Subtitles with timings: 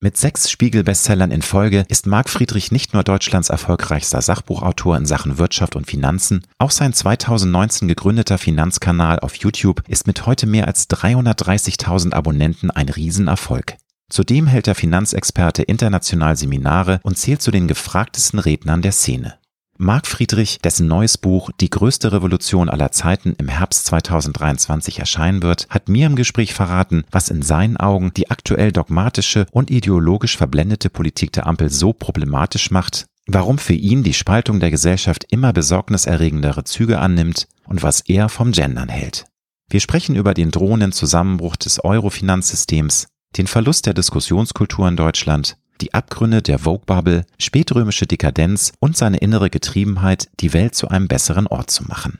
[0.00, 5.38] Mit sechs Spiegel-Bestsellern in Folge ist Marc Friedrich nicht nur Deutschlands erfolgreichster Sachbuchautor in Sachen
[5.38, 10.88] Wirtschaft und Finanzen, auch sein 2019 gegründeter Finanzkanal auf YouTube ist mit heute mehr als
[10.88, 13.76] 330.000 Abonnenten ein Riesenerfolg.
[14.08, 19.34] Zudem hält der Finanzexperte international Seminare und zählt zu den gefragtesten Rednern der Szene.
[19.80, 25.68] Marc Friedrich, dessen neues Buch Die größte Revolution aller Zeiten im Herbst 2023 erscheinen wird,
[25.70, 30.90] hat mir im Gespräch verraten, was in seinen Augen die aktuell dogmatische und ideologisch verblendete
[30.90, 36.64] Politik der Ampel so problematisch macht, warum für ihn die Spaltung der Gesellschaft immer besorgniserregendere
[36.64, 39.26] Züge annimmt und was er vom Gendern hält.
[39.70, 45.94] Wir sprechen über den drohenden Zusammenbruch des Euro-Finanzsystems, den Verlust der Diskussionskultur in Deutschland, die
[45.94, 51.70] Abgründe der Vogue-Bubble, spätrömische Dekadenz und seine innere Getriebenheit, die Welt zu einem besseren Ort
[51.70, 52.18] zu machen.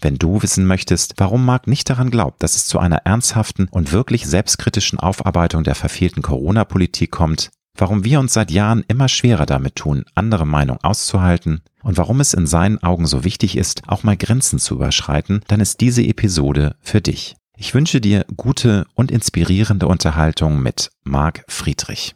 [0.00, 3.92] Wenn du wissen möchtest, warum Marc nicht daran glaubt, dass es zu einer ernsthaften und
[3.92, 9.76] wirklich selbstkritischen Aufarbeitung der verfehlten Corona-Politik kommt, warum wir uns seit Jahren immer schwerer damit
[9.76, 14.16] tun, andere Meinung auszuhalten und warum es in seinen Augen so wichtig ist, auch mal
[14.16, 17.36] Grenzen zu überschreiten, dann ist diese Episode für dich.
[17.56, 22.15] Ich wünsche dir gute und inspirierende Unterhaltung mit Marc Friedrich.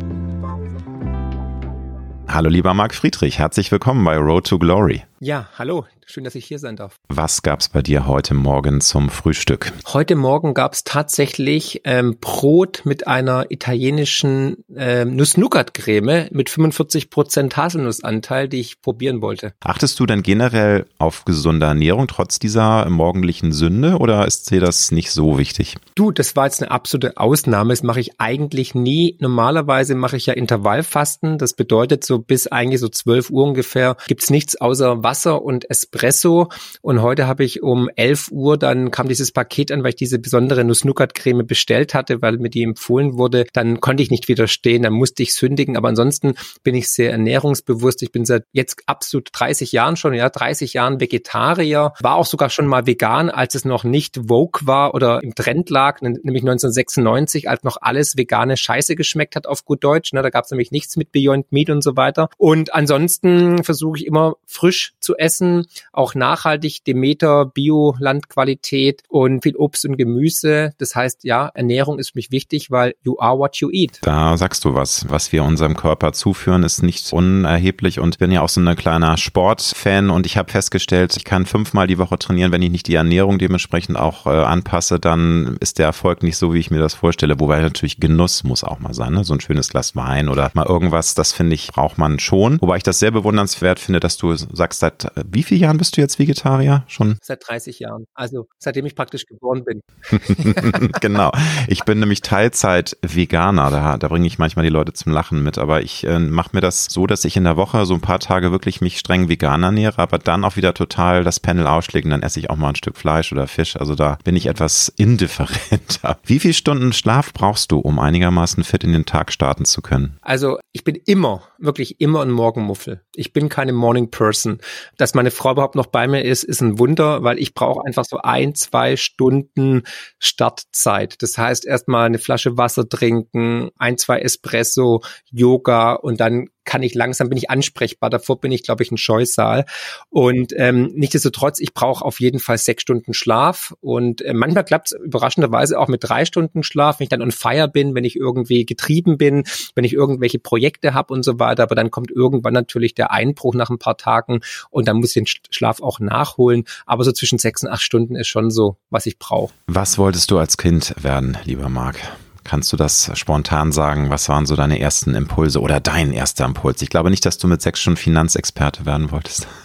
[2.33, 5.03] Hallo lieber Marc Friedrich, herzlich willkommen bei Road to Glory.
[5.23, 6.95] Ja, hallo, schön, dass ich hier sein darf.
[7.07, 9.71] Was gab's bei dir heute Morgen zum Frühstück?
[9.93, 18.49] Heute Morgen gab's tatsächlich ähm, Brot mit einer italienischen ähm, Nuss-Nougat-Creme mit 45 Prozent Haselnussanteil,
[18.49, 19.53] die ich probieren wollte.
[19.59, 24.91] Achtest du denn generell auf gesunde Ernährung trotz dieser morgendlichen Sünde oder ist dir das
[24.91, 25.77] nicht so wichtig?
[25.93, 27.73] Du, das war jetzt eine absolute Ausnahme.
[27.73, 29.17] Das mache ich eigentlich nie.
[29.19, 31.37] Normalerweise mache ich ja Intervallfasten.
[31.37, 36.49] Das bedeutet, so bis eigentlich so 12 Uhr ungefähr gibt's nichts außer Wasser und Espresso.
[36.81, 40.19] Und heute habe ich um 11 Uhr, dann kam dieses Paket an, weil ich diese
[40.19, 43.45] besondere Nuss-Nougat-Creme bestellt hatte, weil mir die empfohlen wurde.
[43.53, 45.77] Dann konnte ich nicht widerstehen, dann musste ich sündigen.
[45.77, 48.01] Aber ansonsten bin ich sehr ernährungsbewusst.
[48.03, 51.93] Ich bin seit jetzt absolut 30 Jahren schon, ja, 30 Jahren Vegetarier.
[51.99, 55.69] War auch sogar schon mal vegan, als es noch nicht Vogue war oder im Trend
[55.69, 60.13] lag, nämlich 1996, als noch alles vegane Scheiße geschmeckt hat auf gut Deutsch.
[60.13, 62.29] Ne, da gab es nämlich nichts mit Beyond Meat und so weiter.
[62.37, 69.55] Und ansonsten versuche ich immer frisch zu essen, auch nachhaltig, Demeter, Bio, Landqualität und viel
[69.55, 70.71] Obst und Gemüse.
[70.77, 73.99] Das heißt, ja, Ernährung ist für mich wichtig, weil you are what you eat.
[74.01, 75.09] Da sagst du was.
[75.09, 79.17] Was wir unserem Körper zuführen, ist nicht unerheblich und bin ja auch so ein kleiner
[79.17, 82.95] Sportfan und ich habe festgestellt, ich kann fünfmal die Woche trainieren, wenn ich nicht die
[82.95, 86.93] Ernährung dementsprechend auch äh, anpasse, dann ist der Erfolg nicht so, wie ich mir das
[86.93, 87.39] vorstelle.
[87.39, 89.23] Wobei natürlich Genuss muss auch mal sein, ne?
[89.23, 92.61] so ein schönes Glas Wein oder mal irgendwas, das finde ich, braucht man schon.
[92.61, 95.97] Wobei ich das sehr bewundernswert finde, dass du sagst, seit äh, wie vielen Jahren bist
[95.97, 96.83] du jetzt Vegetarier?
[96.87, 97.17] Schon?
[97.21, 98.05] Seit 30 Jahren.
[98.13, 99.81] Also seitdem ich praktisch geboren bin.
[101.01, 101.31] genau.
[101.67, 103.69] Ich bin nämlich Teilzeit Veganer.
[103.71, 105.57] Da, da bringe ich manchmal die Leute zum Lachen mit.
[105.57, 108.19] Aber ich äh, mache mir das so, dass ich in der Woche so ein paar
[108.19, 112.11] Tage wirklich mich streng vegan ernähre, aber dann auch wieder total das Panel ausschlägt und
[112.11, 113.75] dann esse ich auch mal ein Stück Fleisch oder Fisch.
[113.75, 116.19] Also da bin ich etwas indifferenter.
[116.23, 120.17] Wie viele Stunden Schlaf brauchst du, um einigermaßen fit in den Tag starten zu können?
[120.21, 123.01] Also ich bin immer, wirklich immer ein Morgenmuffel.
[123.15, 124.59] Ich bin keine Morning Person.
[124.97, 128.05] Dass meine Frau überhaupt noch bei mir ist, ist ein Wunder, weil ich brauche einfach
[128.05, 129.83] so ein, zwei Stunden
[130.19, 131.21] Startzeit.
[131.21, 136.93] Das heißt, erstmal eine Flasche Wasser trinken, ein, zwei Espresso, Yoga und dann kann ich
[136.93, 138.09] langsam, bin ich ansprechbar.
[138.09, 139.65] Davor bin ich, glaube ich, ein Scheusal.
[140.09, 143.73] Und ähm, nichtsdestotrotz, ich brauche auf jeden Fall sechs Stunden Schlaf.
[143.81, 147.31] Und äh, manchmal klappt es überraschenderweise auch mit drei Stunden Schlaf, wenn ich dann on
[147.31, 149.43] fire bin, wenn ich irgendwie getrieben bin,
[149.75, 151.63] wenn ich irgendwelche Projekte habe und so weiter.
[151.63, 155.25] Aber dann kommt irgendwann natürlich der Einbruch nach ein paar Tagen und dann muss ich
[155.25, 156.65] den Schlaf auch nachholen.
[156.85, 159.53] Aber so zwischen sechs und acht Stunden ist schon so, was ich brauche.
[159.67, 161.97] Was wolltest du als Kind werden, lieber Marc?
[162.43, 164.09] Kannst du das spontan sagen?
[164.09, 166.81] Was waren so deine ersten Impulse oder dein erster Impuls?
[166.81, 169.47] Ich glaube nicht, dass du mit sechs schon Finanzexperte werden wolltest.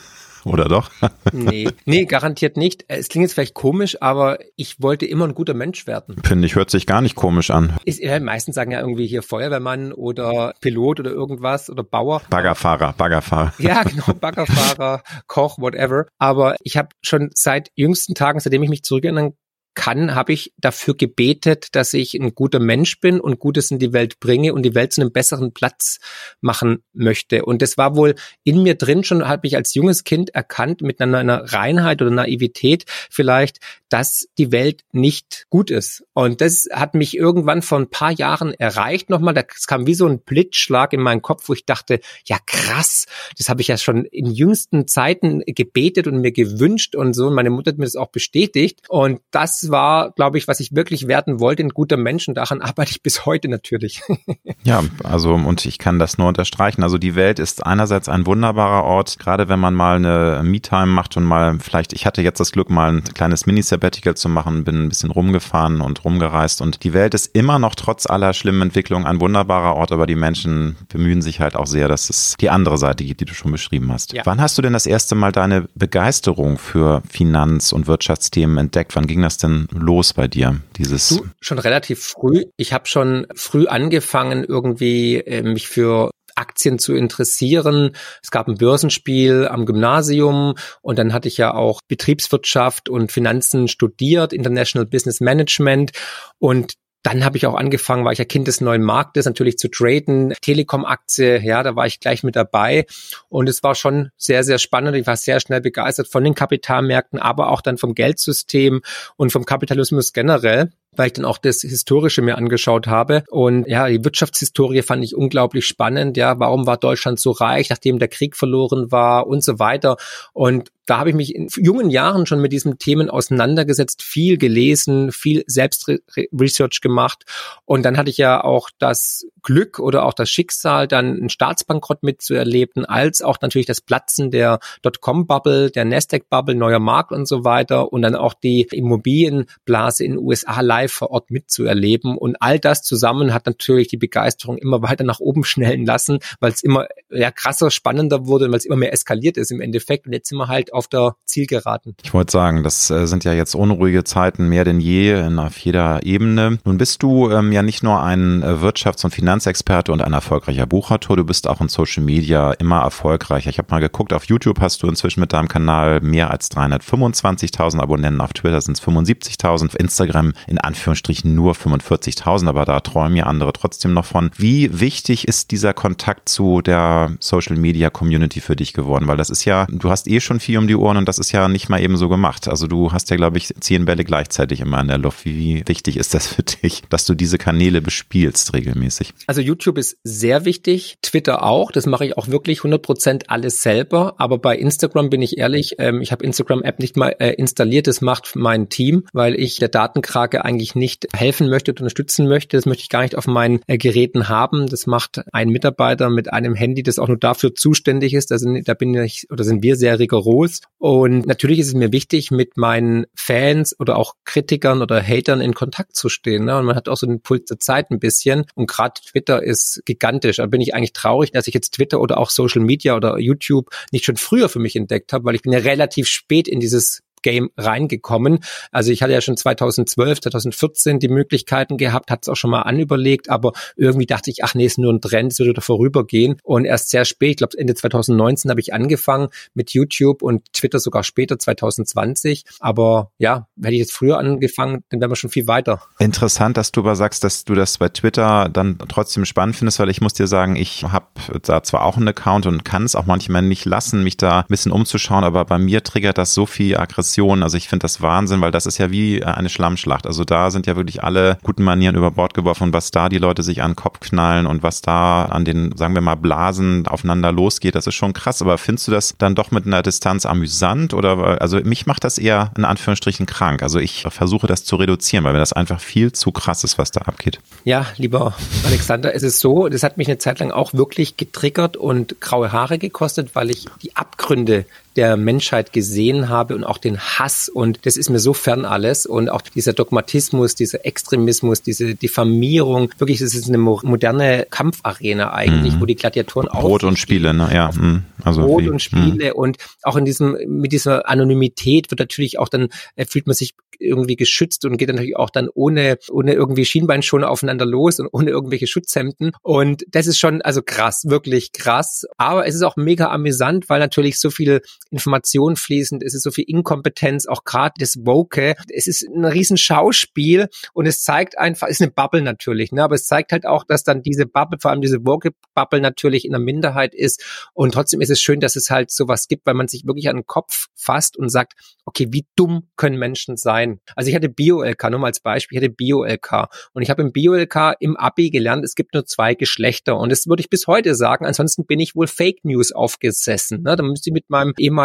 [0.47, 0.91] Oder doch?
[1.33, 2.85] nee, nee, garantiert nicht.
[2.87, 6.15] Es klingt jetzt vielleicht komisch, aber ich wollte immer ein guter Mensch werden.
[6.23, 7.75] Finde ich, hört sich gar nicht komisch an.
[7.85, 12.23] Ist, ja, meistens sagen ja irgendwie hier Feuerwehrmann oder Pilot oder irgendwas oder Bauer.
[12.31, 13.55] Baggerfahrer, Baggerfahrer.
[13.59, 16.07] Ja, genau, Baggerfahrer, Koch, whatever.
[16.19, 19.33] Aber ich habe schon seit jüngsten Tagen, seitdem ich mich zurückerinnern
[19.77, 23.93] kann, habe ich dafür gebetet, dass ich ein guter Mensch bin und Gutes in die
[23.93, 26.01] Welt bringe und die Welt zu einem besseren Platz
[26.41, 27.45] machen möchte.
[27.45, 31.01] Und das war wohl in mir drin schon, habe ich als junges Kind erkannt, mit
[31.01, 33.59] einer, einer Reinheit oder Naivität vielleicht,
[33.89, 36.03] dass die Welt nicht gut ist.
[36.15, 39.35] Und das hat mich irgendwann vor ein paar Jahren erreicht nochmal.
[39.35, 43.07] Das kam wie so ein Blitzschlag in meinen Kopf, wo ich dachte, ja krass,
[43.37, 47.27] das habe ich ja schon in jüngsten Zeiten gebetet und mir gewünscht und so.
[47.27, 48.81] Und meine Mutter hat mir das auch bestätigt.
[48.89, 52.29] Und das war, glaube ich, was ich wirklich werden wollte, ein guter Mensch.
[52.29, 54.03] Und daran arbeite ich bis heute natürlich.
[54.65, 56.83] ja, also und ich kann das nur unterstreichen.
[56.83, 61.17] Also die Welt ist einerseits ein wunderbarer Ort, gerade wenn man mal eine Me-Time macht
[61.17, 64.85] und mal vielleicht, ich hatte jetzt das Glück, mal ein kleines Mini-Sabbatical zu machen, bin
[64.85, 69.07] ein bisschen rumgefahren und rumgereist und die Welt ist immer noch trotz aller schlimmen Entwicklungen
[69.07, 72.79] ein wunderbarer Ort, aber die Menschen bemühen sich halt auch sehr, dass es die andere
[72.79, 74.13] Seite gibt, die du schon beschrieben hast.
[74.13, 74.23] Ja.
[74.25, 78.97] Wann hast du denn das erste Mal deine Begeisterung für Finanz- und Wirtschaftsthemen entdeckt?
[78.97, 80.61] Wann ging das denn los bei dir?
[80.77, 82.45] Dieses du, schon relativ früh.
[82.57, 87.93] Ich habe schon früh angefangen, irgendwie äh, mich für Aktien zu interessieren.
[88.23, 93.69] Es gab ein Börsenspiel am Gymnasium und dann hatte ich ja auch Betriebswirtschaft und Finanzen
[93.69, 95.93] studiert, International Business Management
[96.39, 96.75] und
[97.07, 100.35] dann habe ich auch angefangen, war ich ja Kind des neuen Marktes, natürlich zu traden,
[100.41, 102.85] Telekom-Aktie, ja, da war ich gleich mit dabei.
[103.29, 104.97] Und es war schon sehr, sehr spannend.
[104.97, 108.83] Ich war sehr schnell begeistert von den Kapitalmärkten, aber auch dann vom Geldsystem
[109.15, 113.25] und vom Kapitalismus generell weil ich dann auch das Historische mir angeschaut habe.
[113.29, 116.17] Und ja, die Wirtschaftshistorie fand ich unglaublich spannend.
[116.17, 119.97] Ja, warum war Deutschland so reich, nachdem der Krieg verloren war und so weiter.
[120.33, 125.11] Und da habe ich mich in jungen Jahren schon mit diesen Themen auseinandergesetzt, viel gelesen,
[125.11, 127.25] viel Selbstresearch gemacht.
[127.65, 132.05] Und dann hatte ich ja auch das Glück oder auch das Schicksal, dann einen Staatsbankrott
[132.05, 137.93] mitzuerleben, als auch natürlich das Platzen der Dotcom-Bubble, der Nasdaq-Bubble, neuer Markt und so weiter.
[137.93, 142.17] Und dann auch die Immobilienblase in den USA live vor Ort mitzuerleben.
[142.17, 146.53] Und all das zusammen hat natürlich die Begeisterung immer weiter nach oben schnellen lassen, weil
[146.53, 150.07] es immer ja, krasser, spannender wurde, weil es immer mehr eskaliert ist im Endeffekt.
[150.07, 151.97] Und jetzt sind wir halt auf der Zielgeraden.
[152.03, 156.05] Ich wollte sagen, das äh, sind ja jetzt unruhige Zeiten mehr denn je auf jeder
[156.05, 156.59] Ebene.
[156.65, 160.67] Nun bist du ähm, ja nicht nur ein äh, Wirtschafts- und Finanzexperte und ein erfolgreicher
[160.67, 163.51] Buchautor, du bist auch in Social Media immer erfolgreicher.
[163.51, 167.81] Ich habe mal geguckt, auf YouTube hast du inzwischen mit deinem Kanal mehr als 325.000
[167.81, 173.17] Abonnenten, auf Twitter sind es 75.000, auf Instagram in Anführungsstrichen nur 45.000, aber da träumen
[173.17, 174.31] ja andere trotzdem noch von.
[174.37, 179.09] Wie wichtig ist dieser Kontakt zu der Social Media Community für dich geworden?
[179.09, 181.33] Weil das ist ja, du hast eh schon viel um die Ohren und das ist
[181.33, 182.47] ja nicht mal eben so gemacht.
[182.47, 185.25] Also du hast ja, glaube ich, zehn Bälle gleichzeitig immer in der Luft.
[185.25, 189.15] Wie wichtig ist das für dich, dass du diese Kanäle bespielst regelmäßig?
[189.27, 191.73] Also YouTube ist sehr wichtig, Twitter auch.
[191.73, 194.15] Das mache ich auch wirklich 100% alles selber.
[194.19, 197.87] Aber bei Instagram bin ich ehrlich, ähm, ich habe Instagram-App nicht mal äh, installiert.
[197.87, 202.57] Das macht mein Team, weil ich der Datenkrake eigentlich nicht helfen möchte, unterstützen möchte.
[202.57, 204.67] Das möchte ich gar nicht auf meinen äh, Geräten haben.
[204.67, 208.31] Das macht ein Mitarbeiter mit einem Handy, das auch nur dafür zuständig ist.
[208.31, 210.61] Da, sind, da bin ich oder sind wir sehr rigoros.
[210.79, 215.55] Und natürlich ist es mir wichtig, mit meinen Fans oder auch Kritikern oder Hatern in
[215.55, 216.45] Kontakt zu stehen.
[216.45, 216.59] Ne?
[216.59, 218.45] Und man hat auch so den Puls der Zeit ein bisschen.
[218.55, 220.37] Und gerade Twitter ist gigantisch.
[220.37, 223.71] Da bin ich eigentlich traurig, dass ich jetzt Twitter oder auch Social Media oder YouTube
[223.93, 227.03] nicht schon früher für mich entdeckt habe, weil ich bin ja relativ spät in dieses
[227.27, 228.39] Game reingekommen.
[228.71, 232.63] Also ich hatte ja schon 2012, 2014 die Möglichkeiten gehabt, hat es auch schon mal
[232.63, 236.37] anüberlegt, aber irgendwie dachte ich, ach nee, ist nur ein Trend, es da vorübergehen.
[236.45, 240.79] Und erst sehr spät, ich glaube Ende 2019 habe ich angefangen mit YouTube und Twitter
[240.79, 242.45] sogar später, 2020.
[242.61, 245.83] Aber ja, hätte ich jetzt früher angefangen, dann wären wir schon viel weiter.
[245.99, 249.91] Interessant, dass du aber sagst, dass du das bei Twitter dann trotzdem spannend findest, weil
[249.91, 251.07] ich muss dir sagen, ich habe
[251.43, 254.47] da zwar auch einen Account und kann es auch manchmal nicht lassen, mich da ein
[254.49, 257.43] bisschen umzuschauen, aber bei mir triggert das so viel Aggression Aktion.
[257.43, 260.07] Also ich finde das Wahnsinn, weil das ist ja wie eine Schlammschlacht.
[260.07, 263.19] Also da sind ja wirklich alle guten Manieren über Bord geworfen und was da die
[263.19, 266.87] Leute sich an den Kopf knallen und was da an den, sagen wir mal, Blasen
[266.87, 268.43] aufeinander losgeht, das ist schon krass.
[268.43, 272.19] Aber findest du das dann doch mit einer Distanz amüsant oder, also mich macht das
[272.19, 273.63] eher in Anführungsstrichen krank.
[273.63, 276.91] Also ich versuche das zu reduzieren, weil mir das einfach viel zu krass ist, was
[276.91, 277.41] da abgeht.
[277.65, 278.35] Ja, lieber
[278.67, 282.53] Alexander, es ist so, das hat mich eine Zeit lang auch wirklich getriggert und graue
[282.53, 287.49] Haare gekostet, weil ich die Abgründe der Menschheit gesehen habe und auch den Hass.
[287.49, 289.07] Und das ist mir so fern alles.
[289.07, 292.93] Und auch dieser Dogmatismus, dieser Extremismus, diese Diffamierung.
[292.99, 295.81] Wirklich, das ist eine moderne Kampfarena eigentlich, mhm.
[295.81, 296.63] wo die Gladiatoren auch.
[296.63, 297.51] Brot und Spiele, ne?
[297.53, 297.71] Ja.
[297.73, 298.05] Mhm.
[298.23, 299.31] Also Brot wie, und Spiele.
[299.31, 299.37] Mhm.
[299.37, 303.55] Und auch in diesem, mit dieser Anonymität wird natürlich auch dann, äh, fühlt man sich
[303.79, 308.31] irgendwie geschützt und geht natürlich auch dann ohne, ohne irgendwie Schienbeinschoner aufeinander los und ohne
[308.31, 309.33] irgendwelche Schutzhemden.
[309.43, 312.07] Und das ist schon, also krass, wirklich krass.
[312.17, 316.31] Aber es ist auch mega amüsant, weil natürlich so viele Informationen fließen, es ist so
[316.31, 318.55] viel Inkompetenz, auch gerade das Woke.
[318.69, 322.83] Es ist ein riesen Schauspiel und es zeigt einfach, es ist eine Bubble natürlich, ne?
[322.83, 326.33] aber es zeigt halt auch, dass dann diese Bubble, vor allem diese Woke-Bubble natürlich in
[326.33, 329.69] der Minderheit ist und trotzdem ist es schön, dass es halt sowas gibt, weil man
[329.69, 333.81] sich wirklich an den Kopf fasst und sagt, okay, wie dumm können Menschen sein?
[333.95, 337.13] Also ich hatte Bio-LK, nur mal als Beispiel, ich hatte Bio-LK und ich habe im
[337.13, 340.95] Bio-LK im Abi gelernt, es gibt nur zwei Geschlechter und das würde ich bis heute
[340.95, 343.63] sagen, ansonsten bin ich wohl Fake News aufgesessen.
[343.63, 343.77] Ne?
[343.77, 344.76] Da müsste ich mit meinem ehemaligen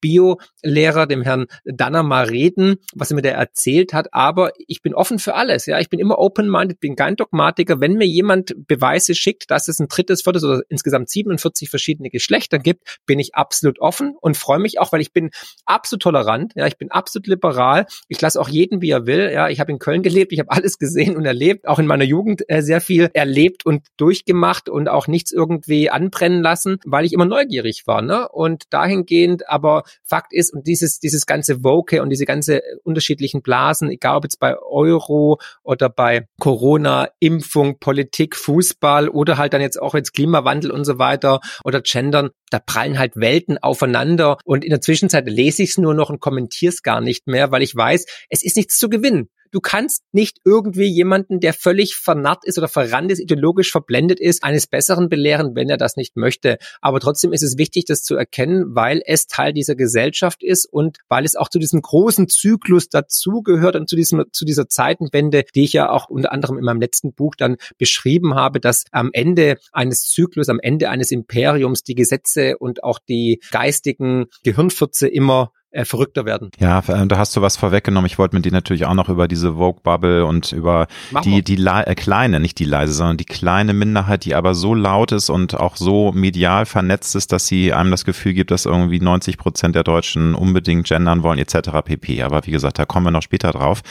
[0.00, 4.94] Bio-Lehrer, dem Herrn Danner, mal reden, was er mir da erzählt hat, aber ich bin
[4.94, 7.80] offen für alles, ja, ich bin immer open-minded, bin kein Dogmatiker.
[7.80, 12.58] Wenn mir jemand Beweise schickt, dass es ein drittes, viertes oder insgesamt 47 verschiedene Geschlechter
[12.58, 15.30] gibt, bin ich absolut offen und freue mich auch, weil ich bin
[15.64, 17.86] absolut tolerant, ja, ich bin absolut liberal.
[18.08, 19.30] Ich lasse auch jeden, wie er will.
[19.32, 22.04] Ja, ich habe in Köln gelebt, ich habe alles gesehen und erlebt, auch in meiner
[22.04, 27.12] Jugend äh, sehr viel erlebt und durchgemacht und auch nichts irgendwie anbrennen lassen, weil ich
[27.12, 28.02] immer neugierig war.
[28.02, 28.28] Ne?
[28.28, 33.90] Und dahingehend, aber Fakt ist, und dieses, dieses ganze Woke und diese ganze unterschiedlichen Blasen,
[33.90, 39.80] egal ob jetzt bei Euro oder bei Corona, Impfung, Politik, Fußball oder halt dann jetzt
[39.80, 44.70] auch jetzt Klimawandel und so weiter oder Gendern, da prallen halt Welten aufeinander und in
[44.70, 47.74] der Zwischenzeit lese ich es nur noch und kommentiere es gar nicht mehr, weil ich
[47.74, 49.28] weiß, es ist nichts zu gewinnen.
[49.54, 54.42] Du kannst nicht irgendwie jemanden, der völlig vernarrt ist oder verrannt ist, ideologisch verblendet ist,
[54.42, 56.58] eines Besseren belehren, wenn er das nicht möchte.
[56.80, 60.98] Aber trotzdem ist es wichtig, das zu erkennen, weil es Teil dieser Gesellschaft ist und
[61.08, 65.62] weil es auch zu diesem großen Zyklus dazugehört und zu diesem, zu dieser Zeitenwende, die
[65.62, 69.58] ich ja auch unter anderem in meinem letzten Buch dann beschrieben habe, dass am Ende
[69.70, 75.84] eines Zyklus, am Ende eines Imperiums die Gesetze und auch die geistigen Gehirnfürze immer äh,
[75.84, 76.50] verrückter werden.
[76.60, 78.06] Ja, äh, da hast du was vorweggenommen.
[78.06, 81.56] Ich wollte mit dir natürlich auch noch über diese Vogue-Bubble und über Mach die, die
[81.64, 85.58] äh, kleine, nicht die leise, sondern die kleine Minderheit, die aber so laut ist und
[85.58, 89.74] auch so medial vernetzt ist, dass sie einem das Gefühl gibt, dass irgendwie 90 Prozent
[89.74, 91.70] der Deutschen unbedingt gendern wollen, etc.
[91.84, 92.22] pp.
[92.22, 93.82] Aber wie gesagt, da kommen wir noch später drauf.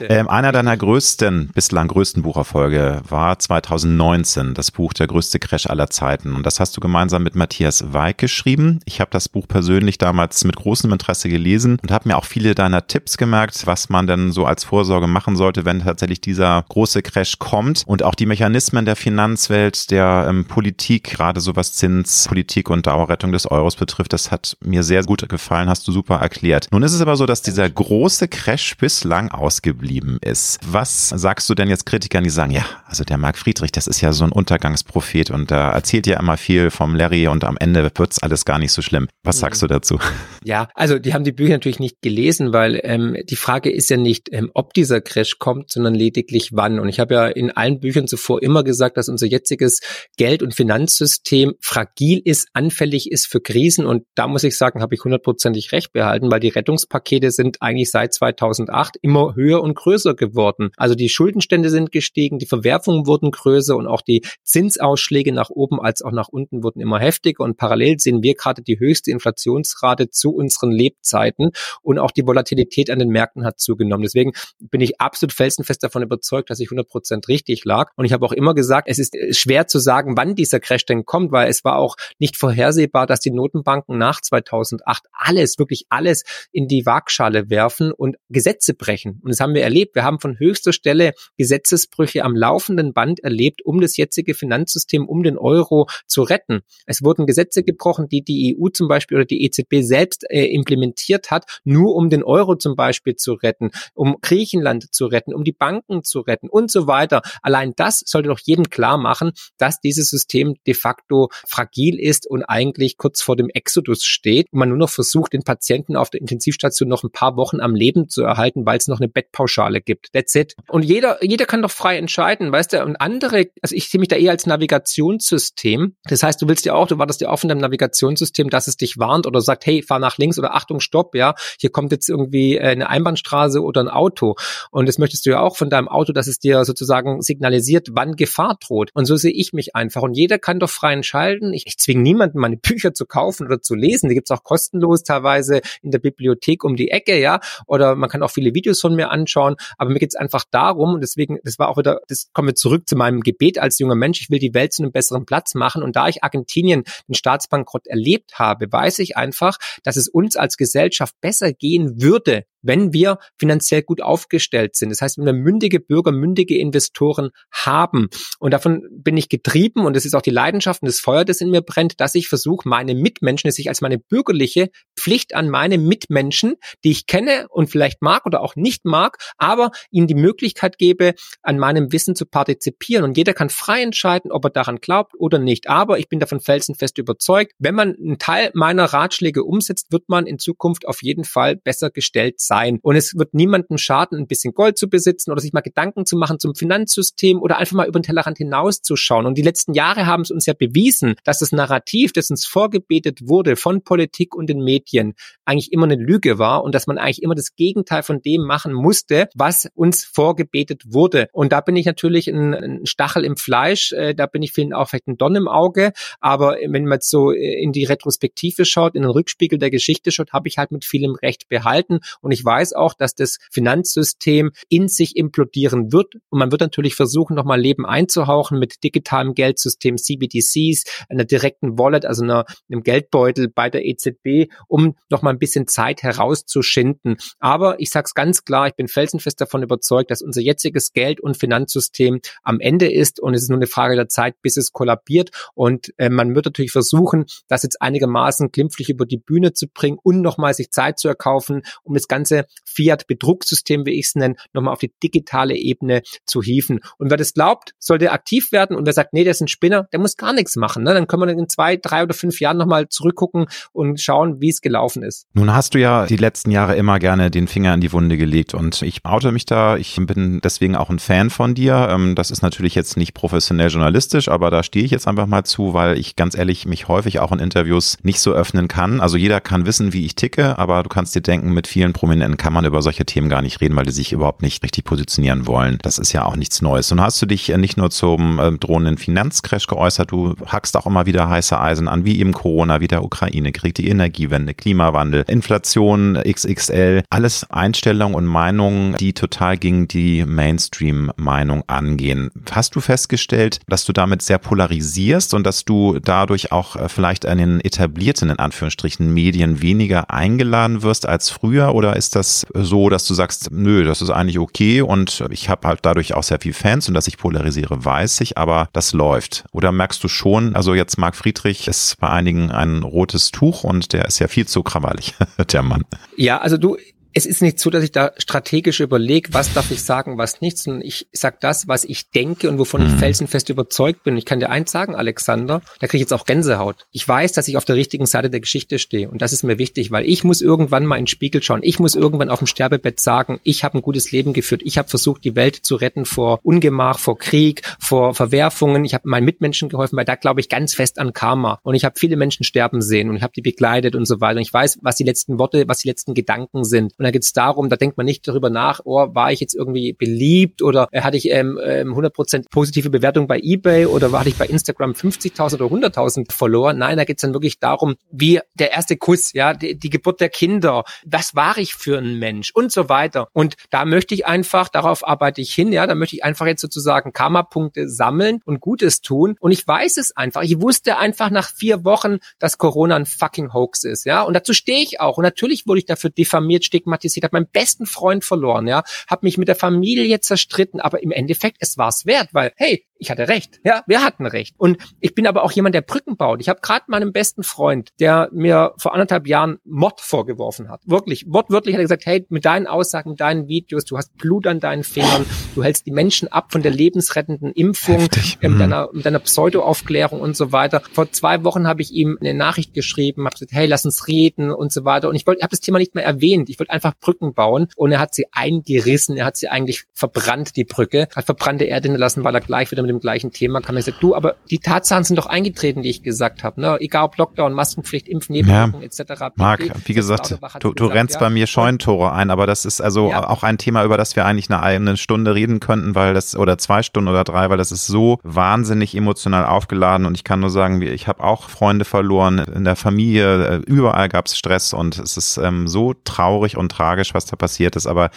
[0.00, 5.88] Ähm, einer deiner größten, bislang größten Bucherfolge war 2019, das Buch Der größte Crash aller
[5.88, 6.34] Zeiten.
[6.34, 8.80] Und das hast du gemeinsam mit Matthias Weig geschrieben.
[8.84, 12.24] Ich habe das Buch persönlich damals mit großem Interesse Interesse gelesen und habe mir auch
[12.24, 16.64] viele deiner Tipps gemerkt, was man denn so als Vorsorge machen sollte, wenn tatsächlich dieser
[16.68, 21.74] große Crash kommt und auch die Mechanismen der Finanzwelt, der ähm, Politik, gerade so was
[21.74, 26.16] Zinspolitik und Dauerrettung des Euros betrifft, das hat mir sehr gut gefallen, hast du super
[26.16, 26.66] erklärt.
[26.72, 30.58] Nun ist es aber so, dass dieser große Crash bislang ausgeblieben ist.
[30.68, 34.00] Was sagst du denn jetzt Kritikern, die sagen, ja, also der Marc Friedrich, das ist
[34.00, 37.88] ja so ein Untergangsprophet und da erzählt ja immer viel vom Larry und am Ende
[37.96, 39.06] wird's alles gar nicht so schlimm.
[39.22, 40.00] Was sagst du dazu?
[40.42, 43.96] Ja, also die haben die Bücher natürlich nicht gelesen, weil ähm, die Frage ist ja
[43.96, 46.78] nicht, ähm, ob dieser Crash kommt, sondern lediglich wann.
[46.78, 49.80] Und ich habe ja in allen Büchern zuvor immer gesagt, dass unser jetziges
[50.16, 53.86] Geld- und Finanzsystem fragil ist, anfällig ist für Krisen.
[53.86, 57.90] Und da muss ich sagen, habe ich hundertprozentig recht behalten, weil die Rettungspakete sind eigentlich
[57.90, 60.70] seit 2008 immer höher und größer geworden.
[60.76, 65.80] Also die Schuldenstände sind gestiegen, die Verwerfungen wurden größer und auch die Zinsausschläge nach oben
[65.80, 67.44] als auch nach unten wurden immer heftiger.
[67.44, 71.50] Und parallel sehen wir gerade die höchste Inflationsrate zu unseren Lebzeiten
[71.82, 74.02] und auch die Volatilität an den Märkten hat zugenommen.
[74.02, 77.90] Deswegen bin ich absolut felsenfest davon überzeugt, dass ich 100 Prozent richtig lag.
[77.96, 80.86] Und ich habe auch immer gesagt, es ist äh, schwer zu sagen, wann dieser Crash
[80.86, 85.86] denn kommt, weil es war auch nicht vorhersehbar, dass die Notenbanken nach 2008 alles, wirklich
[85.88, 89.20] alles in die Waagschale werfen und Gesetze brechen.
[89.22, 89.94] Und das haben wir erlebt.
[89.94, 95.22] Wir haben von höchster Stelle Gesetzesbrüche am laufenden Band erlebt, um das jetzige Finanzsystem, um
[95.22, 96.60] den Euro zu retten.
[96.86, 101.30] Es wurden Gesetze gebrochen, die die EU zum Beispiel oder die EZB selbst äh, implementiert
[101.30, 105.52] hat, nur um den Euro zum Beispiel zu retten, um Griechenland zu retten, um die
[105.52, 107.22] Banken zu retten und so weiter.
[107.42, 112.42] Allein das sollte doch jedem klar machen, dass dieses System de facto fragil ist und
[112.44, 116.20] eigentlich kurz vor dem Exodus steht und man nur noch versucht, den Patienten auf der
[116.20, 120.12] Intensivstation noch ein paar Wochen am Leben zu erhalten, weil es noch eine Bettpauschale gibt.
[120.12, 120.54] That's it.
[120.68, 124.08] Und jeder, jeder kann doch frei entscheiden, weißt du, und andere, also ich sehe mich
[124.08, 125.96] da eher als Navigationssystem.
[126.04, 128.76] Das heißt, du willst ja auch, du wartest ja auch von deinem Navigationssystem, dass es
[128.76, 132.08] dich warnt oder sagt, hey, fahr nach links oder Achtung, Stopp, ja, hier kommt jetzt
[132.08, 134.34] irgendwie äh, eine Einbahnstraße oder ein Auto.
[134.70, 138.16] Und das möchtest du ja auch von deinem Auto, dass es dir sozusagen signalisiert, wann
[138.16, 138.90] Gefahr droht.
[138.94, 140.02] Und so sehe ich mich einfach.
[140.02, 141.52] Und jeder kann doch frei entscheiden.
[141.52, 144.08] Ich, ich zwinge niemanden, meine Bücher zu kaufen oder zu lesen.
[144.08, 147.40] Die gibt's auch kostenlos teilweise in der Bibliothek um die Ecke, ja.
[147.66, 149.56] Oder man kann auch viele Videos von mir anschauen.
[149.76, 152.88] Aber mir geht's einfach darum, und deswegen, das war auch wieder, das kommen wir zurück
[152.88, 154.20] zu meinem Gebet als junger Mensch.
[154.20, 155.82] Ich will die Welt zu einem besseren Platz machen.
[155.82, 160.45] Und da ich Argentinien den Staatsbankrott erlebt habe, weiß ich einfach, dass es uns als
[160.54, 164.90] Gesellschaft besser gehen würde, wenn wir finanziell gut aufgestellt sind.
[164.90, 168.08] Das heißt, wenn wir mündige Bürger, mündige Investoren haben.
[168.38, 171.40] Und davon bin ich getrieben und das ist auch die Leidenschaft und das Feuer, das
[171.40, 175.48] in mir brennt, dass ich versuche, meine Mitmenschen, dass ich als meine bürgerliche Pflicht an
[175.48, 176.54] meine Mitmenschen,
[176.84, 181.14] die ich kenne und vielleicht mag oder auch nicht mag, aber ihnen die Möglichkeit gebe,
[181.42, 183.04] an meinem Wissen zu partizipieren.
[183.04, 185.68] Und jeder kann frei entscheiden, ob er daran glaubt oder nicht.
[185.68, 190.26] Aber ich bin davon felsenfest überzeugt, wenn man einen Teil meiner Ratschläge umsetzt, wird man
[190.26, 192.55] in Zukunft auf jeden Fall besser gestellt sein.
[192.82, 196.16] Und es wird niemandem schaden, ein bisschen Gold zu besitzen oder sich mal Gedanken zu
[196.16, 199.26] machen zum Finanzsystem oder einfach mal über den Tellerrand hinauszuschauen.
[199.26, 203.20] Und die letzten Jahre haben es uns ja bewiesen, dass das Narrativ, das uns vorgebetet
[203.28, 207.22] wurde von Politik und den Medien, eigentlich immer eine Lüge war und dass man eigentlich
[207.22, 211.28] immer das Gegenteil von dem machen musste, was uns vorgebetet wurde.
[211.32, 214.72] Und da bin ich natürlich ein, ein Stachel im Fleisch, äh, da bin ich vielen
[214.72, 218.64] auch vielleicht ein Don im Auge, aber wenn man jetzt so äh, in die Retrospektive
[218.64, 222.32] schaut, in den Rückspiegel der Geschichte schaut, habe ich halt mit vielem Recht behalten und
[222.32, 227.34] ich weiß auch, dass das Finanzsystem in sich implodieren wird und man wird natürlich versuchen,
[227.34, 233.70] nochmal Leben einzuhauchen mit digitalem Geldsystem, CBDCs, einer direkten Wallet, also einer, einem Geldbeutel bei
[233.70, 237.16] der EZB, um nochmal ein bisschen Zeit herauszuschinden.
[237.38, 241.20] Aber ich sage es ganz klar, ich bin felsenfest davon überzeugt, dass unser jetziges Geld-
[241.20, 244.72] und Finanzsystem am Ende ist und es ist nur eine Frage der Zeit, bis es
[244.72, 245.30] kollabiert.
[245.54, 249.98] Und äh, man wird natürlich versuchen, das jetzt einigermaßen glimpflich über die Bühne zu bringen
[250.02, 252.25] und nochmal sich Zeit zu erkaufen, um das ganze
[252.64, 256.80] Fiat-Bedrucksystem, wie ich es nenne, nochmal auf die digitale Ebene zu hieven.
[256.98, 259.88] Und wer das glaubt, sollte aktiv werden und wer sagt, nee, der ist ein Spinner,
[259.92, 260.82] der muss gar nichts machen.
[260.82, 260.94] Ne?
[260.94, 264.60] Dann können wir in zwei, drei oder fünf Jahren nochmal zurückgucken und schauen, wie es
[264.60, 265.26] gelaufen ist.
[265.32, 268.54] Nun hast du ja die letzten Jahre immer gerne den Finger in die Wunde gelegt
[268.54, 269.76] und ich oute mich da.
[269.76, 271.88] Ich bin deswegen auch ein Fan von dir.
[271.90, 275.44] Ähm, das ist natürlich jetzt nicht professionell journalistisch, aber da stehe ich jetzt einfach mal
[275.44, 279.00] zu, weil ich ganz ehrlich mich häufig auch in Interviews nicht so öffnen kann.
[279.00, 282.15] Also jeder kann wissen, wie ich ticke, aber du kannst dir denken, mit vielen Prominenten
[282.36, 285.46] kann man über solche Themen gar nicht reden, weil die sich überhaupt nicht richtig positionieren
[285.46, 285.78] wollen.
[285.82, 286.92] Das ist ja auch nichts Neues.
[286.92, 290.86] Und hast du dich äh, nicht nur zum äh, drohenden Finanzcrash geäußert, du hackst auch
[290.86, 296.18] immer wieder heiße Eisen an, wie eben Corona, wie der Ukraine-Krieg, die Energiewende, Klimawandel, Inflation,
[296.22, 302.30] XXL, alles Einstellungen und Meinungen, die total gegen die Mainstream-Meinung angehen.
[302.50, 307.26] Hast du festgestellt, dass du damit sehr polarisierst und dass du dadurch auch äh, vielleicht
[307.26, 311.74] an den etablierten, in Anführungsstrichen, Medien weniger eingeladen wirst als früher?
[311.74, 315.66] Oder ist das so, dass du sagst, nö, das ist eigentlich okay und ich habe
[315.66, 319.44] halt dadurch auch sehr viel Fans und dass ich polarisiere, weiß ich, aber das läuft.
[319.52, 323.92] Oder merkst du schon, also jetzt Marc Friedrich ist bei einigen ein rotes Tuch und
[323.92, 325.14] der ist ja viel zu krawallig,
[325.52, 325.84] der Mann.
[326.16, 326.76] Ja, also du,
[327.16, 330.58] es ist nicht so, dass ich da strategisch überlege, was darf ich sagen, was nicht,
[330.58, 332.88] sondern ich sage das, was ich denke und wovon mhm.
[332.88, 334.18] ich felsenfest überzeugt bin.
[334.18, 336.86] ich kann dir eins sagen, Alexander, da kriege ich jetzt auch Gänsehaut.
[336.92, 339.56] Ich weiß, dass ich auf der richtigen Seite der Geschichte stehe und das ist mir
[339.56, 341.60] wichtig, weil ich muss irgendwann mal in den Spiegel schauen.
[341.62, 344.60] Ich muss irgendwann auf dem Sterbebett sagen, ich habe ein gutes Leben geführt.
[344.62, 348.84] Ich habe versucht, die Welt zu retten vor Ungemach, vor Krieg, vor Verwerfungen.
[348.84, 351.60] Ich habe meinen Mitmenschen geholfen, weil da glaube ich ganz fest an Karma.
[351.62, 354.36] Und ich habe viele Menschen sterben sehen und ich habe die begleitet und so weiter.
[354.36, 356.92] Und ich weiß, was die letzten Worte, was die letzten Gedanken sind.
[356.98, 359.54] Und da geht es darum, da denkt man nicht darüber nach, oh, war ich jetzt
[359.54, 364.26] irgendwie beliebt oder äh, hatte ich ähm, 100% ähm, positive Bewertung bei eBay oder war
[364.26, 366.72] ich bei Instagram 50.000 oder 100.000 Follower?
[366.72, 370.20] Nein, da geht es dann wirklich darum, wie der erste Kuss, ja, die, die Geburt
[370.20, 373.28] der Kinder, was war ich für ein Mensch und so weiter.
[373.32, 376.60] Und da möchte ich einfach, darauf arbeite ich hin, ja, da möchte ich einfach jetzt
[376.60, 379.36] sozusagen Karma-Punkte sammeln und Gutes tun.
[379.40, 380.42] Und ich weiß es einfach.
[380.42, 384.22] Ich wusste einfach nach vier Wochen, dass Corona ein fucking Hoax ist, ja.
[384.22, 385.18] Und dazu stehe ich auch.
[385.18, 389.38] Und natürlich wurde ich dafür diffamiert, stigmatisiert, habe meinen besten Freund verloren, ja, habe mich
[389.38, 393.28] mit der Familie zerstritten, aber im Endeffekt, es war es wert, weil, hey, ich hatte
[393.28, 393.60] recht.
[393.64, 394.54] Ja, wir hatten recht.
[394.58, 396.40] Und ich bin aber auch jemand, der Brücken baut.
[396.40, 400.80] Ich habe gerade meinem besten Freund, der mir vor anderthalb Jahren Mord vorgeworfen hat.
[400.86, 404.46] Wirklich, wortwörtlich hat er gesagt, hey, mit deinen Aussagen, mit deinen Videos, du hast Blut
[404.46, 408.08] an deinen Fingern, du hältst die Menschen ab von der lebensrettenden Impfung,
[408.40, 408.58] äh, mit mhm.
[408.58, 410.82] deiner, mit deiner Pseudo-Aufklärung und so weiter.
[410.92, 414.50] Vor zwei Wochen habe ich ihm eine Nachricht geschrieben, habe gesagt, hey, lass uns reden
[414.50, 415.08] und so weiter.
[415.08, 416.48] Und ich wollte, habe das Thema nicht mehr erwähnt.
[416.48, 417.68] Ich wollte einfach Brücken bauen.
[417.76, 421.88] Und er hat sie eingerissen, er hat sie eigentlich verbrannt, die Brücke, hat verbrannte Erde
[421.88, 423.76] hinterlassen, weil er gleich wieder mit dem gleichen Thema kam.
[423.76, 426.60] Er gesagt, du, aber die Tatsachen sind doch eingetreten, die ich gesagt habe.
[426.60, 426.76] Ne?
[426.80, 428.86] Egal ob Lockdown, Maskenpflicht, Impfnebenwirkungen ja.
[428.86, 429.36] etc.
[429.36, 431.20] Marc, wie gesagt, du, du rennst ja.
[431.20, 433.28] bei mir Scheunentore ein, aber das ist also ja.
[433.28, 436.58] auch ein Thema, über das wir eigentlich eine, eine Stunde reden könnten, weil das, oder
[436.58, 440.50] zwei Stunden oder drei, weil das ist so wahnsinnig emotional aufgeladen und ich kann nur
[440.50, 445.16] sagen, ich habe auch Freunde verloren in der Familie, überall gab es Stress und es
[445.16, 448.10] ist ähm, so traurig und tragisch, was da passiert ist, aber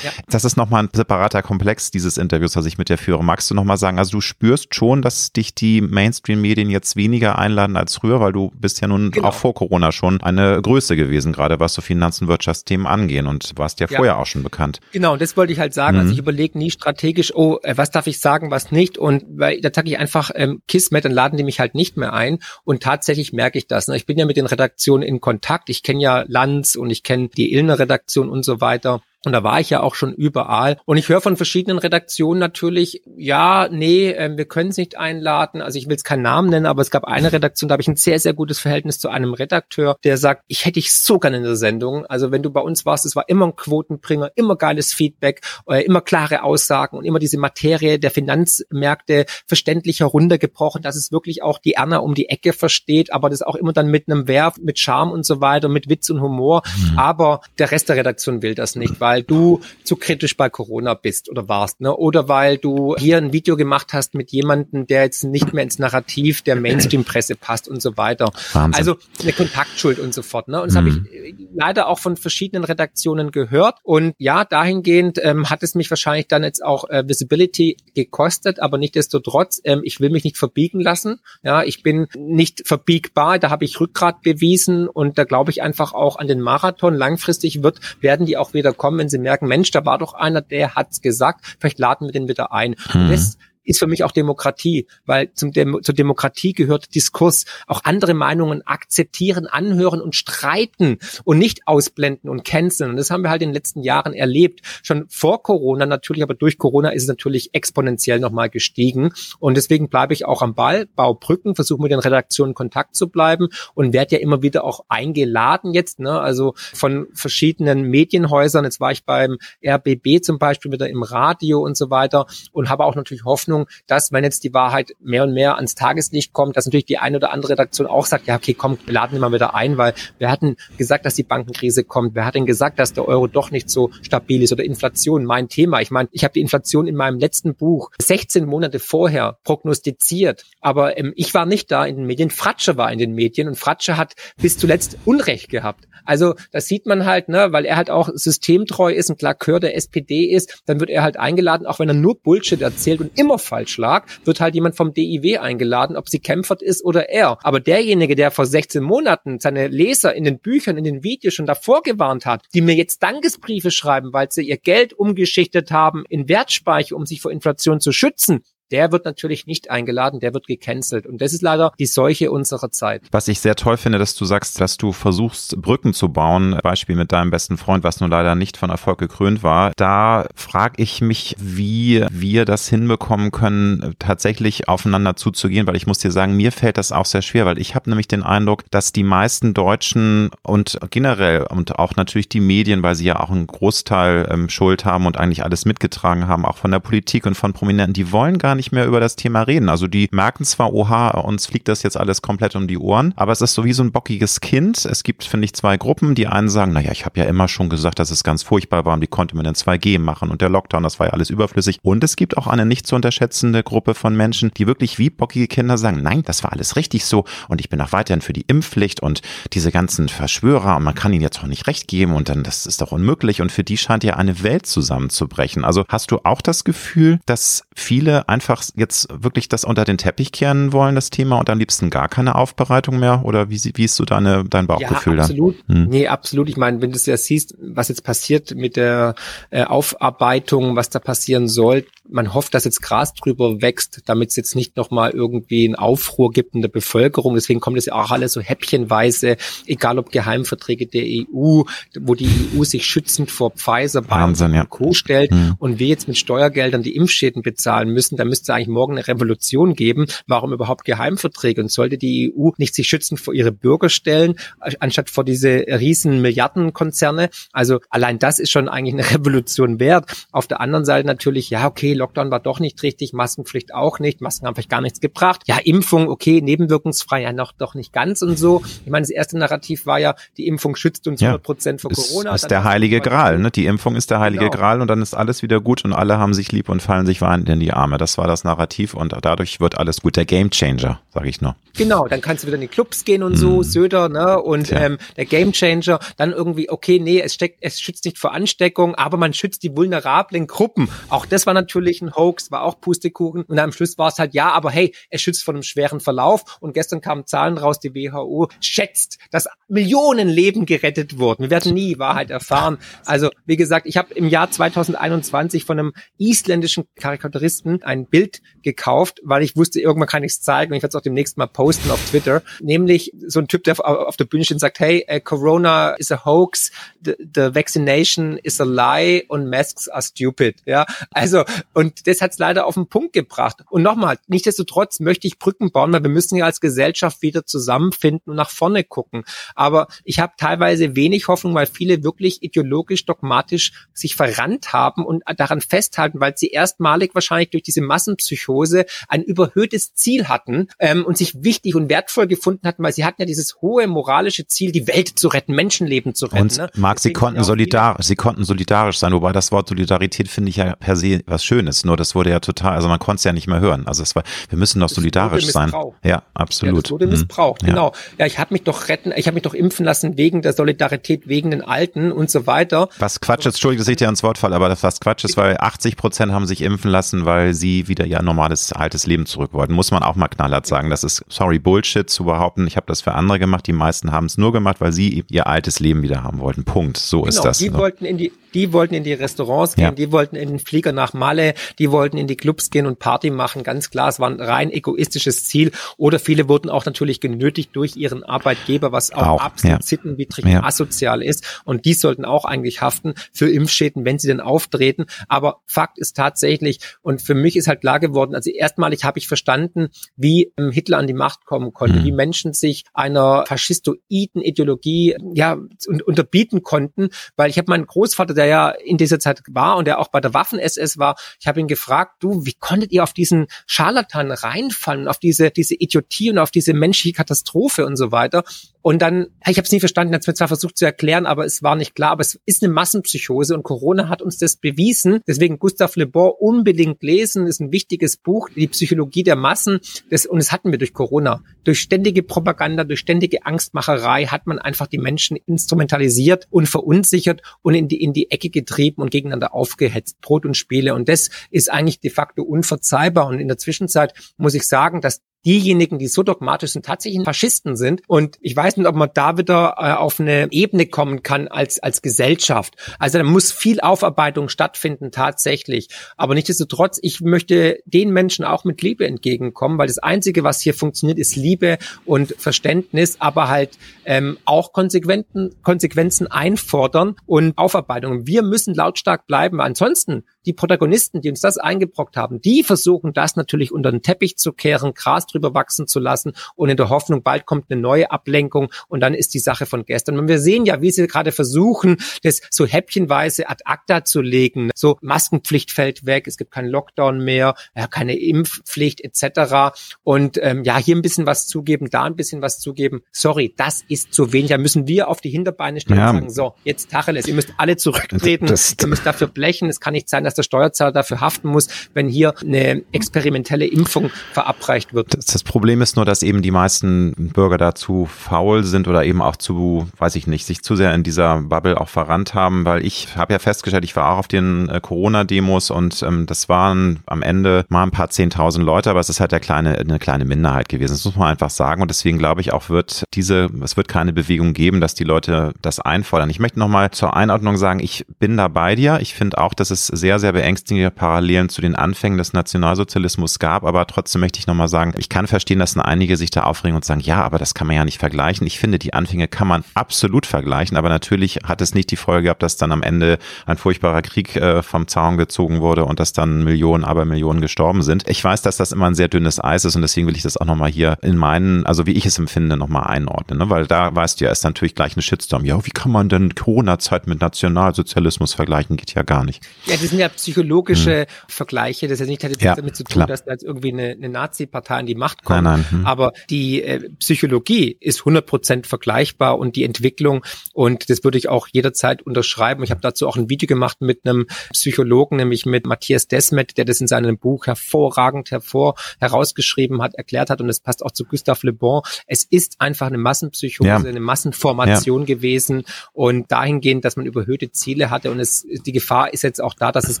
[0.28, 3.22] das ist nochmal ein separater Komplex dieses Interviews, was ich mit dir führe.
[3.22, 7.76] Magst du nochmal sagen, also du spürst schon, dass dich die Mainstream-Medien jetzt weniger einladen
[7.76, 9.28] als früher, weil du bist ja nun genau.
[9.28, 13.80] auch vor Corona schon eine Größe gewesen, gerade was so Finanzen, Wirtschaftsthemen angehen und warst
[13.80, 13.96] ja, ja.
[13.96, 14.80] vorher auch schon bekannt.
[14.92, 15.98] Genau, das wollte ich halt sagen.
[15.98, 16.12] Also mhm.
[16.12, 19.60] Also ich überlege nie strategisch, oh, äh, was darf ich sagen, was nicht und weil
[19.60, 22.82] da sage ich einfach ähm, Kismet, dann laden die mich halt nicht mehr ein und
[22.82, 23.88] tatsächlich merke ich das.
[23.88, 23.96] Ne?
[23.96, 25.68] Ich bin ja mit den Redaktionen in Kontakt.
[25.68, 29.02] Ich kenne ja Lanz und ich kenne die Illner Redaktion und so weiter.
[29.24, 30.78] Und da war ich ja auch schon überall.
[30.84, 35.62] Und ich höre von verschiedenen Redaktionen natürlich, ja, nee, äh, wir können es nicht einladen.
[35.62, 37.88] Also ich will es keinen Namen nennen, aber es gab eine Redaktion, da habe ich
[37.88, 41.36] ein sehr, sehr gutes Verhältnis zu einem Redakteur, der sagt, ich hätte dich so gerne
[41.36, 42.04] in der Sendung.
[42.06, 45.84] Also wenn du bei uns warst, es war immer ein Quotenbringer, immer geiles Feedback, äh,
[45.84, 51.58] immer klare Aussagen und immer diese Materie der Finanzmärkte verständlicher runtergebrochen, dass es wirklich auch
[51.58, 54.78] die Erna um die Ecke versteht, aber das auch immer dann mit einem Werf, mit
[54.78, 56.62] Charme und so weiter, mit Witz und Humor.
[56.76, 56.98] Mhm.
[56.98, 60.94] Aber der Rest der Redaktion will das nicht, weil weil du zu kritisch bei Corona
[60.94, 61.94] bist oder warst, ne?
[61.94, 65.78] Oder weil du hier ein Video gemacht hast mit jemandem, der jetzt nicht mehr ins
[65.78, 68.32] Narrativ der Mainstream-Presse passt und so weiter.
[68.54, 68.78] Wahnsinn.
[68.78, 70.48] Also eine Kontaktschuld und so fort.
[70.48, 70.62] Ne?
[70.62, 70.78] Und das mhm.
[70.78, 73.80] habe ich leider auch von verschiedenen Redaktionen gehört.
[73.82, 78.78] Und ja, dahingehend ähm, hat es mich wahrscheinlich dann jetzt auch äh, Visibility gekostet, aber
[78.78, 81.20] nichtdestotrotz, ähm, ich will mich nicht verbiegen lassen.
[81.42, 85.92] Ja, ich bin nicht verbiegbar, da habe ich Rückgrat bewiesen und da glaube ich einfach
[85.92, 86.94] auch an den Marathon.
[86.94, 90.40] Langfristig wird, werden die auch wieder kommen wenn sie merken, Mensch, da war doch einer,
[90.40, 92.76] der hat's gesagt, vielleicht laden wir den wieder ein.
[92.94, 93.10] Mhm.
[93.10, 98.14] Das ist für mich auch Demokratie, weil zum Dem zur Demokratie gehört Diskurs, auch andere
[98.14, 102.90] Meinungen akzeptieren, anhören und streiten und nicht ausblenden und canceln.
[102.90, 104.60] Und das haben wir halt in den letzten Jahren erlebt.
[104.82, 109.12] Schon vor Corona natürlich, aber durch Corona ist es natürlich exponentiell nochmal gestiegen.
[109.38, 113.08] Und deswegen bleibe ich auch am Ball, baue Brücken, versuche mit den Redaktionen Kontakt zu
[113.08, 116.20] bleiben und werde ja immer wieder auch eingeladen jetzt, ne?
[116.20, 118.64] also von verschiedenen Medienhäusern.
[118.64, 122.84] Jetzt war ich beim RBB zum Beispiel wieder im Radio und so weiter und habe
[122.84, 126.56] auch natürlich Hoffnung, Hoffnung, dass wenn jetzt die Wahrheit mehr und mehr ans Tageslicht kommt,
[126.56, 129.32] dass natürlich die eine oder andere Redaktion auch sagt, ja, okay, komm, wir laden immer
[129.32, 132.14] wieder ein, weil wir hatten gesagt, dass die Bankenkrise kommt.
[132.14, 135.24] Wer hat denn gesagt, dass der Euro doch nicht so stabil ist oder Inflation?
[135.24, 135.80] Mein Thema.
[135.80, 140.98] Ich meine, ich habe die Inflation in meinem letzten Buch 16 Monate vorher prognostiziert, aber
[140.98, 142.30] ähm, ich war nicht da in den Medien.
[142.30, 145.86] Fratsche war in den Medien und Fratsche hat bis zuletzt Unrecht gehabt.
[146.04, 149.76] Also das sieht man halt, ne, weil er halt auch systemtreu ist und Klakör der
[149.76, 153.38] SPD ist, dann wird er halt eingeladen, auch wenn er nur Bullshit erzählt und immer
[153.42, 157.38] falsch lag, wird halt jemand vom DIW eingeladen, ob sie Kempfert ist oder er.
[157.42, 161.46] Aber derjenige, der vor 16 Monaten seine Leser in den Büchern, in den Videos schon
[161.46, 166.28] davor gewarnt hat, die mir jetzt Dankesbriefe schreiben, weil sie ihr Geld umgeschichtet haben in
[166.28, 171.06] Wertspeicher, um sich vor Inflation zu schützen, der wird natürlich nicht eingeladen, der wird gecancelt.
[171.06, 173.02] Und das ist leider die Seuche unserer Zeit.
[173.10, 176.58] Was ich sehr toll finde, dass du sagst, dass du versuchst, Brücken zu bauen.
[176.62, 179.72] Beispiel mit deinem besten Freund, was nun leider nicht von Erfolg gekrönt war.
[179.76, 185.98] Da frage ich mich, wie wir das hinbekommen können, tatsächlich aufeinander zuzugehen, weil ich muss
[185.98, 188.92] dir sagen, mir fällt das auch sehr schwer, weil ich habe nämlich den Eindruck, dass
[188.92, 193.46] die meisten Deutschen und generell und auch natürlich die Medien, weil sie ja auch einen
[193.46, 197.52] Großteil ähm, Schuld haben und eigentlich alles mitgetragen haben, auch von der Politik und von
[197.52, 199.68] Prominenten, die wollen gar nicht nicht mehr über das Thema reden.
[199.68, 203.32] Also die merken zwar, oha, uns fliegt das jetzt alles komplett um die Ohren, aber
[203.32, 204.84] es ist so wie so ein bockiges Kind.
[204.84, 206.14] Es gibt, finde ich, zwei Gruppen.
[206.14, 208.94] Die einen sagen, naja, ich habe ja immer schon gesagt, dass es ganz furchtbar war
[208.94, 211.80] und wie konnte man denn 2G machen und der Lockdown, das war ja alles überflüssig.
[211.82, 215.48] Und es gibt auch eine nicht zu unterschätzende Gruppe von Menschen, die wirklich wie bockige
[215.48, 218.44] Kinder sagen, nein, das war alles richtig so und ich bin auch weiterhin für die
[218.46, 219.22] Impfpflicht und
[219.52, 222.66] diese ganzen Verschwörer und man kann ihnen jetzt auch nicht recht geben und dann, das
[222.66, 225.64] ist doch unmöglich und für die scheint ja eine Welt zusammenzubrechen.
[225.64, 229.98] Also hast du auch das Gefühl, dass viele einfach einfach jetzt wirklich das unter den
[229.98, 233.22] Teppich kehren wollen, das Thema, und am liebsten gar keine Aufbereitung mehr?
[233.24, 235.56] Oder wie, wie ist so deine, dein Bauchgefühl ja, absolut.
[235.68, 235.88] Hm.
[235.88, 236.48] Nee, absolut.
[236.48, 239.14] Ich meine, wenn du es ja siehst, was jetzt passiert mit der
[239.50, 244.36] äh, Aufarbeitung, was da passieren soll, man hofft, dass jetzt Gras drüber wächst, damit es
[244.36, 247.34] jetzt nicht nochmal irgendwie einen Aufruhr gibt in der Bevölkerung.
[247.34, 251.62] Deswegen kommt es ja auch alles so häppchenweise, egal ob Geheimverträge der EU,
[252.00, 254.64] wo die EU sich schützend vor Pfizer, Wahnsinn, ja.
[254.64, 254.92] Co.
[254.92, 255.54] stellt hm.
[255.58, 259.74] und wir jetzt mit Steuergeldern die Impfschäden bezahlen müssen, dann müsste eigentlich morgen eine Revolution
[259.74, 260.06] geben.
[260.26, 261.60] Warum überhaupt Geheimverträge?
[261.60, 264.36] Und sollte die EU nicht sich schützend vor ihre Bürger stellen,
[264.80, 267.28] anstatt vor diese riesen Milliardenkonzerne?
[267.52, 270.26] Also allein das ist schon eigentlich eine Revolution wert.
[270.32, 274.22] Auf der anderen Seite natürlich, ja, okay, Lockdown war doch nicht richtig, Maskenpflicht auch nicht,
[274.22, 275.42] Masken haben vielleicht gar nichts gebracht.
[275.46, 278.62] Ja, Impfung, okay, nebenwirkungsfrei, ja noch doch nicht ganz und so.
[278.86, 282.32] Ich meine, das erste Narrativ war ja, die Impfung schützt uns 100 Prozent vor Corona.
[282.32, 283.50] Das ist der heilige Gral, ne?
[283.50, 284.56] Die Impfung ist der heilige genau.
[284.56, 287.20] Gral und dann ist alles wieder gut und alle haben sich lieb und fallen sich
[287.20, 287.98] weinend in die Arme.
[287.98, 290.16] Das war war das Narrativ und dadurch wird alles gut.
[290.16, 291.56] Der Gamechanger, sage ich nur.
[291.76, 293.64] Genau, dann kannst du wieder in die Clubs gehen und so, mm.
[293.64, 294.40] Söder, ne?
[294.40, 298.94] Und ähm, der Gamechanger, dann irgendwie, okay, nee, es steckt, es schützt nicht vor Ansteckung,
[298.94, 300.88] aber man schützt die vulnerablen Gruppen.
[301.08, 303.42] Auch das war natürlich ein Hoax, war auch Pustekuchen.
[303.42, 306.58] Und am Schluss war es halt, ja, aber hey, es schützt vor einem schweren Verlauf.
[306.60, 311.42] Und gestern kamen Zahlen raus, die WHO schätzt, dass Millionen Leben gerettet wurden.
[311.42, 312.78] Wir werden nie Wahrheit erfahren.
[313.04, 319.20] Also, wie gesagt, ich habe im Jahr 2021 von einem isländischen Karikaturisten ein Bild gekauft,
[319.24, 321.46] weil ich wusste, irgendwann kann ich es zeigen und ich werde es auch demnächst mal
[321.46, 322.42] posten auf Twitter.
[322.60, 326.12] Nämlich so ein Typ, der auf der Bühne steht und sagt, hey, uh, Corona is
[326.12, 326.70] a hoax,
[327.04, 330.62] the, the vaccination is a lie und masks are stupid.
[330.66, 331.44] Ja, also
[331.74, 333.64] und das hat es leider auf den Punkt gebracht.
[333.70, 338.30] Und nochmal, nichtsdestotrotz möchte ich Brücken bauen, weil wir müssen ja als Gesellschaft wieder zusammenfinden
[338.30, 339.24] und nach vorne gucken.
[339.54, 345.22] Aber ich habe teilweise wenig Hoffnung, weil viele wirklich ideologisch, dogmatisch sich verrannt haben und
[345.36, 351.16] daran festhalten, weil sie erstmalig wahrscheinlich durch diese Massenpsychose ein überhöhtes Ziel hatten ähm, und
[351.16, 354.86] sich wichtig und wertvoll gefunden hatten, weil sie hatten ja dieses hohe moralische Ziel, die
[354.88, 356.42] Welt zu retten, Menschenleben zu retten.
[356.42, 356.70] Und ne?
[356.74, 360.96] Marc, sie konnten sie konnten solidarisch sein, wobei das Wort Solidarität finde ich ja per
[360.96, 361.84] se was Schönes.
[361.84, 363.86] Nur das wurde ja total, also man konnte es ja nicht mehr hören.
[363.86, 365.72] Also es war, wir müssen doch solidarisch sein.
[366.02, 366.76] Ja, absolut.
[366.76, 367.66] Ja, das wurde missbraucht, mhm.
[367.66, 367.92] genau.
[368.18, 371.28] Ja, ich habe mich doch retten, ich habe mich doch impfen lassen wegen der Solidarität,
[371.28, 372.88] wegen den Alten und so weiter.
[372.98, 375.36] Was Quatsch ist, Entschuldigung, dass ich dir ans Wort falle, aber das was Quatsch ist,
[375.36, 379.52] weil 80 Prozent haben sich impfen lassen, weil sie wieder ihr normales altes Leben zurück
[379.52, 379.74] wollten.
[379.74, 380.90] Muss man auch mal knallhart sagen.
[380.90, 382.66] Das ist, sorry, Bullshit zu behaupten.
[382.66, 383.66] Ich habe das für andere gemacht.
[383.66, 386.64] Die meisten haben es nur gemacht, weil sie ihr altes Leben wieder haben wollten.
[386.64, 386.96] Punkt.
[386.96, 387.58] So genau, ist das.
[387.58, 389.90] Die wollten in die, die wollten in die Restaurants gehen, ja.
[389.90, 393.30] die wollten in den Flieger nach Malle, die wollten in die Clubs gehen und Party
[393.30, 393.62] machen.
[393.62, 395.72] Ganz klar, es war ein rein egoistisches Ziel.
[395.96, 399.86] Oder viele wurden auch natürlich genötigt durch ihren Arbeitgeber, was auch, auch absolut ja.
[399.86, 400.62] sittenwidrig ja.
[400.62, 401.62] asozial ist.
[401.64, 405.06] Und die sollten auch eigentlich haften für Impfschäden, wenn sie denn auftreten.
[405.28, 409.28] Aber Fakt ist tatsächlich, und für mich ist halt klar geworden, also erstmalig habe ich
[409.28, 412.04] verstanden, wie ähm, Hitler an die Macht kommen konnte, mhm.
[412.04, 415.56] wie Menschen sich einer faschistoiden Ideologie ja
[416.04, 419.86] unterbieten konnten, weil ich habe meinen Großvater, der der ja in dieser Zeit war und
[419.86, 423.12] der auch bei der Waffen-SS war, ich habe ihn gefragt, du, wie konntet ihr auf
[423.12, 428.42] diesen Scharlatan reinfallen, auf diese, diese Idiotie und auf diese menschliche Katastrophe und so weiter?
[428.82, 431.44] Und dann, ich habe es nie verstanden, hat es mir zwar versucht zu erklären, aber
[431.44, 432.10] es war nicht klar.
[432.10, 435.20] Aber es ist eine Massenpsychose und Corona hat uns das bewiesen.
[435.26, 439.80] Deswegen Gustav Le Bon unbedingt lesen, ist ein wichtiges Buch, die Psychologie der Massen.
[440.10, 441.42] Das, und das hatten wir durch Corona.
[441.62, 447.74] Durch ständige Propaganda, durch ständige Angstmacherei hat man einfach die Menschen instrumentalisiert und verunsichert und
[447.74, 450.20] in die, in die Ecke getrieben und gegeneinander aufgehetzt.
[450.20, 450.94] Brot und Spiele.
[450.94, 453.28] Und das ist eigentlich de facto unverzeihbar.
[453.28, 457.76] Und in der Zwischenzeit muss ich sagen, dass diejenigen, die so dogmatisch sind, tatsächlich Faschisten
[457.76, 458.02] sind.
[458.06, 461.80] Und ich weiß nicht, ob man da wieder äh, auf eine Ebene kommen kann als,
[461.80, 462.76] als Gesellschaft.
[462.98, 465.88] Also da muss viel Aufarbeitung stattfinden, tatsächlich.
[466.16, 470.74] Aber nichtsdestotrotz, ich möchte den Menschen auch mit Liebe entgegenkommen, weil das Einzige, was hier
[470.74, 478.26] funktioniert, ist Liebe und Verständnis, aber halt ähm, auch Konsequenzen, Konsequenzen einfordern und Aufarbeitung.
[478.26, 479.60] Wir müssen lautstark bleiben.
[479.60, 484.36] Ansonsten die Protagonisten, die uns das eingebrockt haben, die versuchen das natürlich unter den Teppich
[484.36, 488.10] zu kehren, Gras drüber wachsen zu lassen und in der Hoffnung, bald kommt eine neue
[488.10, 490.18] Ablenkung und dann ist die Sache von gestern.
[490.18, 494.70] Und wir sehen ja, wie sie gerade versuchen, das so häppchenweise ad acta zu legen.
[494.74, 499.74] So Maskenpflicht fällt weg, es gibt keinen Lockdown mehr, ja, keine Impfpflicht etc.
[500.02, 503.02] Und ähm, ja, hier ein bisschen was zugeben, da ein bisschen was zugeben.
[503.12, 504.50] Sorry, das ist zu wenig.
[504.50, 506.10] Da müssen wir auf die Hinterbeine stellen ja.
[506.10, 509.68] und sagen, so, jetzt Tacheles, ihr müsst alle zurücktreten, das, ihr müsst dafür blechen.
[509.68, 513.66] Es kann nicht sein, dass dass der Steuerzahler dafür haften muss, wenn hier eine experimentelle
[513.66, 515.14] Impfung verabreicht wird.
[515.14, 519.20] Das, das Problem ist nur, dass eben die meisten Bürger dazu faul sind oder eben
[519.20, 522.84] auch zu, weiß ich nicht, sich zu sehr in dieser Bubble auch verrannt haben, weil
[522.84, 527.00] ich habe ja festgestellt, ich war auch auf den äh, Corona-Demos und ähm, das waren
[527.06, 530.24] am Ende mal ein paar zehntausend Leute, aber es ist halt der kleine, eine kleine
[530.24, 530.92] Minderheit gewesen.
[530.92, 534.12] Das muss man einfach sagen und deswegen glaube ich auch wird diese, es wird keine
[534.12, 536.30] Bewegung geben, dass die Leute das einfordern.
[536.30, 538.98] Ich möchte nochmal zur Einordnung sagen, ich bin da bei dir.
[539.00, 543.64] Ich finde auch, dass es sehr, sehr beängstigende Parallelen zu den Anfängen des Nationalsozialismus gab,
[543.64, 546.84] aber trotzdem möchte ich nochmal sagen, ich kann verstehen, dass einige sich da aufregen und
[546.84, 548.46] sagen, ja, aber das kann man ja nicht vergleichen.
[548.46, 552.24] Ich finde, die Anfänge kann man absolut vergleichen, aber natürlich hat es nicht die Folge
[552.24, 556.12] gehabt, dass dann am Ende ein furchtbarer Krieg äh, vom Zaun gezogen wurde und dass
[556.12, 558.08] dann Millionen, aber Millionen gestorben sind.
[558.08, 560.36] Ich weiß, dass das immer ein sehr dünnes Eis ist und deswegen will ich das
[560.36, 563.50] auch nochmal hier in meinen, also wie ich es empfinde, nochmal einordnen, ne?
[563.50, 565.44] weil da weißt du ja, ist natürlich gleich eine Shitstorm.
[565.44, 568.76] Ja, wie kann man denn Corona-Zeit mit Nationalsozialismus vergleichen?
[568.76, 569.42] Geht ja gar nicht.
[569.66, 571.06] Ja, die sind ja psychologische hm.
[571.28, 571.88] Vergleiche.
[571.88, 573.06] Das hat nicht jetzt ja, damit zu tun, klar.
[573.06, 575.44] dass da jetzt irgendwie eine, eine Nazi-Partei in die Macht kommt.
[575.44, 575.80] Nein, nein.
[575.80, 575.86] Hm.
[575.86, 580.24] Aber die äh, Psychologie ist 100 Prozent vergleichbar und die Entwicklung.
[580.52, 582.62] Und das würde ich auch jederzeit unterschreiben.
[582.62, 586.64] Ich habe dazu auch ein Video gemacht mit einem Psychologen, nämlich mit Matthias Desmet, der
[586.64, 590.40] das in seinem Buch hervorragend hervor herausgeschrieben hat, erklärt hat.
[590.40, 591.82] Und es passt auch zu Gustave Le Bon.
[592.06, 593.76] Es ist einfach eine Massenpsychose, ja.
[593.76, 595.06] eine Massenformation ja.
[595.06, 595.64] gewesen.
[595.92, 598.10] Und dahingehend, dass man überhöhte Ziele hatte.
[598.10, 600.00] Und es, die Gefahr ist jetzt auch da, dass es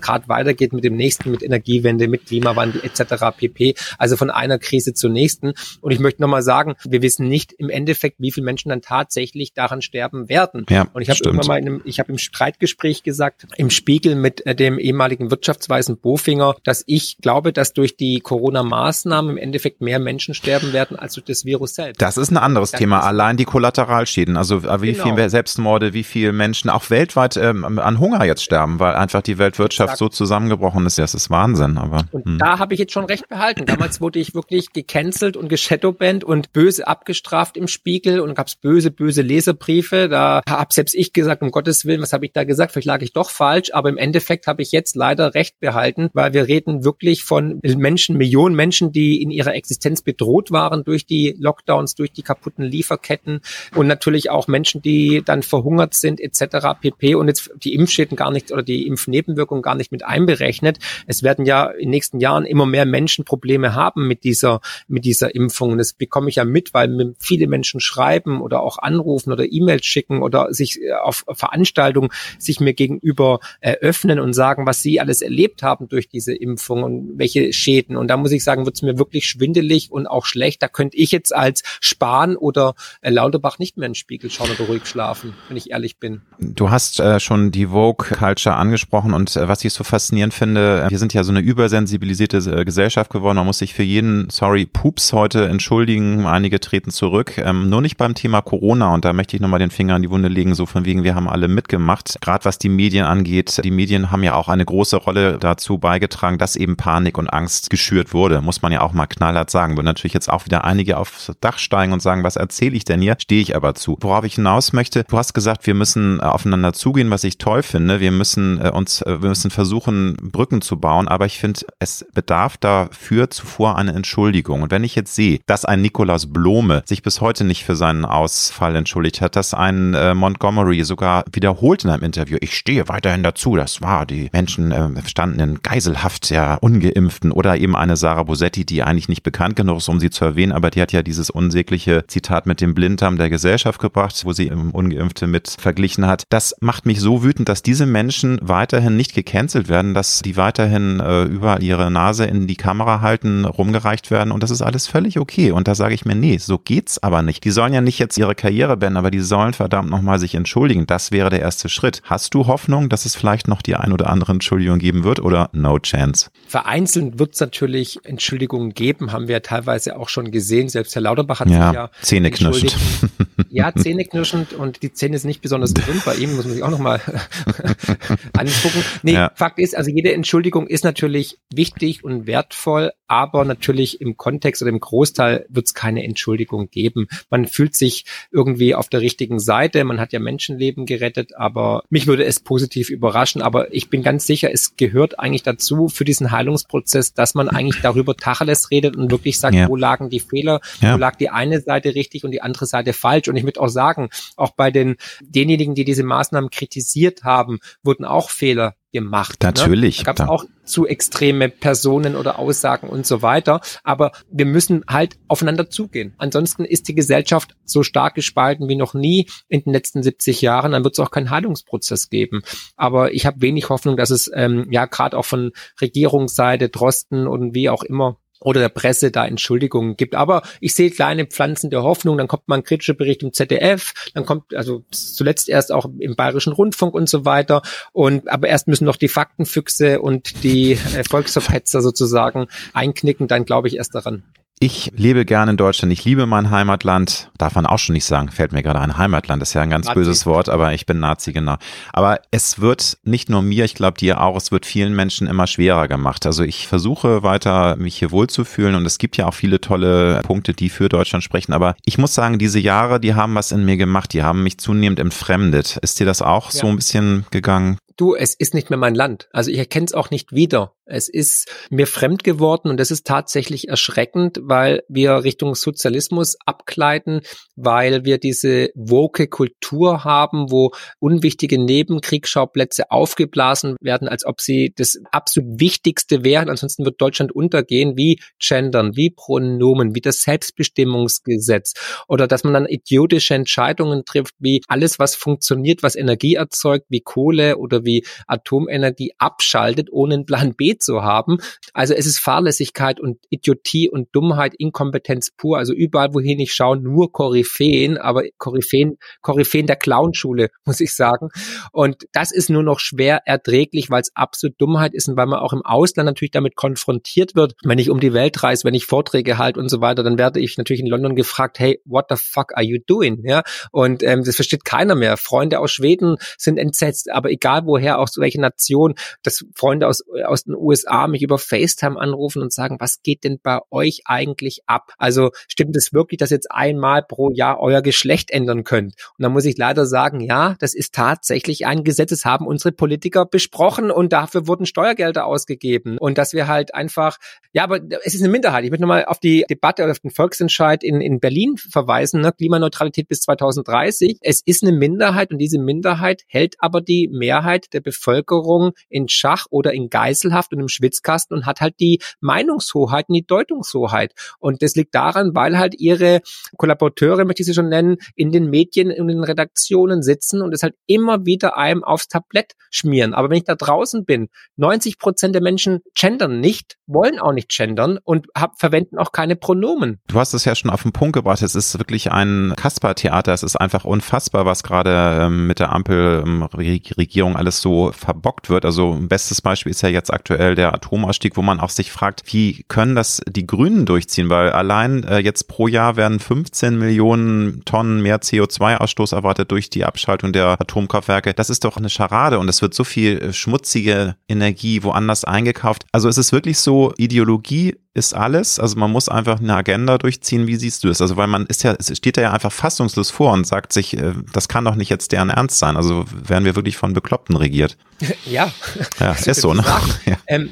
[0.02, 3.36] gerade weitergeht mit dem nächsten, mit Energiewende, mit Klimawandel etc.
[3.36, 3.74] pp.
[3.98, 5.52] Also von einer Krise zur nächsten.
[5.80, 9.54] Und ich möchte nochmal sagen, wir wissen nicht im Endeffekt, wie viele Menschen dann tatsächlich
[9.54, 10.66] daran sterben werden.
[10.68, 14.14] Ja, und ich habe immer mal in einem, ich habe im Streitgespräch gesagt, im Spiegel
[14.14, 19.80] mit äh, dem ehemaligen Wirtschaftsweisen Bofinger, dass ich glaube, dass durch die Corona-Maßnahmen im Endeffekt
[19.80, 22.02] mehr Menschen sterben werden als durch das Virus selbst.
[22.02, 23.00] Das ist ein anderes das Thema.
[23.00, 25.04] Allein die Kollateralschäden, also äh, wie genau.
[25.04, 29.38] viele Selbstmorde, wie viele Menschen auch weltweit ähm, an Hunger jetzt sterben, weil einfach die
[29.38, 29.98] Weltwirtschaft Exakt.
[29.98, 30.98] so zusammengebrochen ist.
[30.98, 31.78] Das ist Wahnsinn.
[31.78, 32.38] Aber und hm.
[32.38, 33.66] da habe ich jetzt schon recht behalten.
[33.66, 38.90] Damals wurde ich wirklich gecancelt und geshadowband und böse abgestraft im Spiegel und gab's böse,
[38.90, 40.08] böse Leserbriefe.
[40.08, 42.72] Da hab selbst ich gesagt, um Gottes Willen, was habe ich da gesagt?
[42.72, 46.32] Vielleicht lag ich doch falsch, aber im Endeffekt habe ich jetzt leider recht behalten, weil
[46.32, 51.34] wir reden wirklich von Menschen, Millionen Menschen, die in ihrer Existenz bedroht waren durch die
[51.38, 53.40] Lockdowns, durch die kaputten Lieferketten
[53.74, 56.78] und natürlich auch Menschen, die dann verhungert sind etc.
[56.80, 57.14] pp.
[57.14, 60.78] Und jetzt die Impfschäden gar nicht oder die Impfnebenwirkungen gar nicht mit einberechnet.
[61.06, 65.04] Es werden ja in den nächsten Jahren immer mehr Menschen Probleme haben mit dieser mit
[65.04, 65.72] dieser Impfung.
[65.72, 69.50] Und das bekomme ich ja mit, weil mir viele Menschen schreiben oder auch anrufen oder
[69.50, 75.00] E-Mails schicken oder sich äh, auf Veranstaltungen sich mir gegenüber eröffnen und sagen, was sie
[75.00, 77.96] alles erlebt haben durch diese Impfung und welche Schäden.
[77.96, 80.62] Und da muss ich sagen, wird es mir wirklich schwindelig und auch schlecht.
[80.62, 84.50] Da könnte ich jetzt als Spahn oder äh, Lauterbach nicht mehr in den Spiegel schauen
[84.50, 86.22] oder ruhig schlafen, wenn ich ehrlich bin.
[86.38, 90.86] Du hast äh, schon die Vogue Culture angesprochen und äh, was ich so faszinierend finde,
[90.88, 93.36] wir sind ja so eine übersensibilisierte äh, Gesellschaft geworden.
[93.36, 96.26] Man muss sich für jeden, sorry, Pups heute entschuldigen.
[96.26, 97.38] Einige treten zurück.
[97.38, 98.94] Ähm, nur nicht beim Thema Corona.
[98.94, 101.14] Und da möchte ich nochmal den Finger in die Wunde legen, so von wegen, wir
[101.14, 102.18] haben alle mitgemacht.
[102.20, 103.60] Gerade was die Medien angeht.
[103.64, 107.70] Die Medien haben ja auch eine große Rolle dazu beigetragen, dass eben Panik und Angst
[107.70, 108.40] geschürt wurde.
[108.40, 109.76] Muss man ja auch mal knallhart sagen.
[109.76, 113.00] Würden natürlich jetzt auch wieder einige aufs Dach steigen und sagen, was erzähle ich denn
[113.00, 113.16] hier?
[113.18, 113.96] Stehe ich aber zu.
[114.00, 117.62] Worauf ich hinaus möchte, du hast gesagt, wir müssen äh, aufeinander zugehen, was ich toll
[117.62, 118.00] finde.
[118.00, 121.08] Wir müssen äh, uns, äh, wir müssen versuchen, Brücken zu bauen.
[121.08, 124.62] Aber ich finde, es bedarf dafür zuvor eine Entschuldigung.
[124.62, 128.04] Und wenn ich jetzt sehe, dass ein Nikolaus Blome sich bis heute nicht für seinen
[128.04, 133.22] Ausfall entschuldigt hat, dass ein äh, Montgomery sogar wiederholt in einem Interview, ich stehe weiterhin
[133.22, 138.22] dazu, das war, die Menschen äh, standen in Geiselhaft der Ungeimpften oder eben eine Sarah
[138.24, 141.02] Bosetti, die eigentlich nicht bekannt genug ist, um sie zu erwähnen, aber die hat ja
[141.02, 146.24] dieses unsägliche Zitat mit dem Blinddarm der Gesellschaft gebracht, wo sie Ungeimpfte mit verglichen hat.
[146.28, 151.00] Das macht mich so wütend, dass diese Menschen weiterhin nicht gecancelt werden, dass die weiterhin
[151.00, 155.18] äh, überall ihre Nase in die Kamera halten, rumgereicht werden und das ist alles völlig
[155.18, 155.50] okay.
[155.50, 157.44] Und da sage ich mir, nee, so geht's aber nicht.
[157.44, 160.86] Die sollen ja nicht jetzt ihre Karriere beenden, aber die sollen verdammt nochmal sich entschuldigen.
[160.86, 162.02] Das wäre der erste Schritt.
[162.04, 165.50] Hast du Hoffnung, dass es vielleicht noch die ein oder andere Entschuldigung geben wird oder
[165.52, 166.30] no chance?
[166.46, 170.68] Vereinzelt wird es natürlich Entschuldigungen geben, haben wir teilweise auch schon gesehen.
[170.68, 172.76] Selbst Herr Lauterbach hat ja, sich ja zähneknirschend.
[173.52, 176.70] Ja, zähneknirschend und die Zähne sind nicht besonders gesund bei ihm, muss man sich auch
[176.70, 177.00] nochmal
[178.32, 178.82] angucken.
[179.02, 179.30] Nee, ja.
[179.34, 184.70] Fakt ist, also jede Entschuldigung ist natürlich wichtig und wertvoll, aber natürlich im Kontext oder
[184.70, 187.08] im Großteil wird es keine Entschuldigung geben.
[187.28, 192.06] Man fühlt sich irgendwie auf der richtigen Seite, man hat ja Menschenleben gerettet, aber mich
[192.06, 196.30] würde es positiv überraschen, aber ich bin ganz sicher, es gehört eigentlich dazu für diesen
[196.30, 199.68] Heilungsprozess, dass man eigentlich darüber Tacheles redet und wirklich sagt, ja.
[199.68, 200.94] wo lagen die Fehler, ja.
[200.94, 203.28] wo lag die eine Seite richtig und die andere Seite falsch.
[203.28, 208.04] Und ich würde auch sagen, auch bei den denjenigen, die diese Maßnahmen kritisiert haben, wurden
[208.04, 209.42] auch Fehler gemacht.
[209.42, 209.48] Ne?
[209.48, 209.98] Natürlich.
[209.98, 210.04] Ne?
[210.04, 213.60] Da gab es auch zu extreme Personen oder Aussagen und so weiter.
[213.82, 216.14] Aber wir müssen halt aufeinander zugehen.
[216.18, 220.72] Ansonsten ist die Gesellschaft so stark gespalten wie noch nie in den letzten 70 Jahren.
[220.72, 222.42] Dann wird es auch keinen Heilungsprozess geben.
[222.76, 227.54] Aber ich habe wenig Hoffnung, dass es ähm, ja gerade auch von Regierungsseite, Drosten und
[227.54, 230.14] wie auch immer oder der Presse da Entschuldigungen gibt.
[230.14, 233.92] Aber ich sehe kleine Pflanzen der Hoffnung, dann kommt mal ein kritischer Bericht im ZDF,
[234.14, 237.62] dann kommt also zuletzt erst auch im Bayerischen Rundfunk und so weiter.
[237.92, 243.68] Und aber erst müssen noch die Faktenfüchse und die äh, Volksverpetzer sozusagen einknicken, dann glaube
[243.68, 244.24] ich erst daran.
[244.62, 245.92] Ich lebe gerne in Deutschland.
[245.92, 247.32] Ich liebe mein Heimatland.
[247.36, 248.30] Darf man auch schon nicht sagen.
[248.30, 248.96] Fällt mir gerade ein.
[248.96, 249.98] Heimatland ist ja ein ganz Nazi.
[249.98, 251.56] böses Wort, aber ich bin Nazi, genau.
[251.92, 255.48] Aber es wird nicht nur mir, ich glaube dir auch, es wird vielen Menschen immer
[255.48, 256.26] schwerer gemacht.
[256.26, 260.54] Also ich versuche weiter, mich hier wohlzufühlen und es gibt ja auch viele tolle Punkte,
[260.54, 261.54] die für Deutschland sprechen.
[261.54, 264.12] Aber ich muss sagen, diese Jahre, die haben was in mir gemacht.
[264.12, 265.80] Die haben mich zunehmend entfremdet.
[265.82, 266.60] Ist dir das auch ja.
[266.60, 267.78] so ein bisschen gegangen?
[267.96, 269.28] Du, es ist nicht mehr mein Land.
[269.32, 270.74] Also ich erkenne es auch nicht wieder.
[270.84, 277.20] Es ist mir fremd geworden und das ist tatsächlich erschreckend, weil wir Richtung Sozialismus abgleiten,
[277.56, 284.98] weil wir diese woke Kultur haben, wo unwichtige Nebenkriegsschauplätze aufgeblasen werden, als ob sie das
[285.12, 286.50] absolut Wichtigste wären.
[286.50, 291.74] Ansonsten wird Deutschland untergehen, wie Gendern, wie Pronomen, wie das Selbstbestimmungsgesetz
[292.08, 297.00] oder dass man dann idiotische Entscheidungen trifft, wie alles, was funktioniert, was Energie erzeugt, wie
[297.00, 301.38] Kohle oder wie Atomenergie abschaltet, ohne einen Plan B zu haben.
[301.72, 305.58] Also es ist Fahrlässigkeit und Idiotie und Dummheit, Inkompetenz pur.
[305.58, 311.28] Also überall, wohin ich schaue, nur Koryphäen, aber Koryphäen, Koryphäen der Clownschule, muss ich sagen.
[311.72, 315.40] Und das ist nur noch schwer erträglich, weil es absolut Dummheit ist und weil man
[315.40, 317.54] auch im Ausland natürlich damit konfrontiert wird.
[317.62, 320.40] Wenn ich um die Welt reise, wenn ich Vorträge halte und so weiter, dann werde
[320.40, 323.22] ich natürlich in London gefragt, hey, what the fuck are you doing?
[323.24, 325.16] Ja, und ähm, das versteht keiner mehr.
[325.16, 330.44] Freunde aus Schweden sind entsetzt, aber egal woher, aus welcher Nation, dass Freunde aus, aus
[330.44, 334.92] den USA mich über FaceTime anrufen und sagen, was geht denn bei euch eigentlich ab?
[334.98, 338.94] Also stimmt es wirklich, dass jetzt einmal pro Jahr euer Geschlecht ändern könnt?
[339.18, 342.72] Und da muss ich leider sagen, ja, das ist tatsächlich ein Gesetz, das haben unsere
[342.72, 345.96] Politiker besprochen und dafür wurden Steuergelder ausgegeben.
[345.98, 347.16] Und dass wir halt einfach,
[347.52, 348.64] ja, aber es ist eine Minderheit.
[348.64, 352.32] Ich möchte nochmal auf die Debatte oder auf den Volksentscheid in, in Berlin verweisen, ne?
[352.32, 354.18] Klimaneutralität bis 2030.
[354.20, 359.46] Es ist eine Minderheit und diese Minderheit hält aber die Mehrheit der Bevölkerung in Schach
[359.50, 364.12] oder in Geiselhaft und im Schwitzkasten und hat halt die Meinungshoheit und die Deutungshoheit.
[364.38, 366.20] Und das liegt daran, weil halt ihre
[366.56, 370.52] Kollaborateure, möchte ich sie schon nennen, in den Medien und in den Redaktionen sitzen und
[370.54, 373.14] es halt immer wieder einem aufs Tablett schmieren.
[373.14, 377.48] Aber wenn ich da draußen bin, 90 Prozent der Menschen gendern nicht, wollen auch nicht
[377.48, 380.00] gendern und hab, verwenden auch keine Pronomen.
[380.08, 381.42] Du hast es ja schon auf den Punkt gebracht.
[381.42, 383.32] Es ist wirklich ein Kasper-Theater.
[383.32, 388.64] Es ist einfach unfassbar, was gerade ähm, mit der Ampelregierung alles so verbockt wird.
[388.64, 392.22] Also ein bestes Beispiel ist ja jetzt aktuell der Atomausstieg, wo man auch sich fragt,
[392.32, 394.28] wie können das die Grünen durchziehen?
[394.28, 399.84] Weil allein äh, jetzt pro Jahr werden 15 Millionen Tonnen mehr CO2-Ausstoß erwartet durch die
[399.84, 401.34] Abschaltung der Atomkraftwerke.
[401.34, 405.84] Das ist doch eine Scharade und es wird so viel äh, schmutzige Energie woanders eingekauft.
[405.92, 408.58] Also es ist wirklich so, Ideologie ist alles.
[408.58, 410.46] Also man muss einfach eine Agenda durchziehen.
[410.46, 411.00] Wie siehst du es?
[411.00, 414.14] Also weil man ist ja, es steht ja einfach fassungslos vor und sagt sich, äh,
[414.32, 415.76] das kann doch nicht jetzt deren Ernst sein.
[415.76, 417.76] Also werden wir wirklich von Bekloppten regiert.
[418.24, 418.50] Ja.
[418.98, 419.64] Ja, ist so, ne?
[420.06, 420.16] Ja.
[420.26, 420.50] Ähm,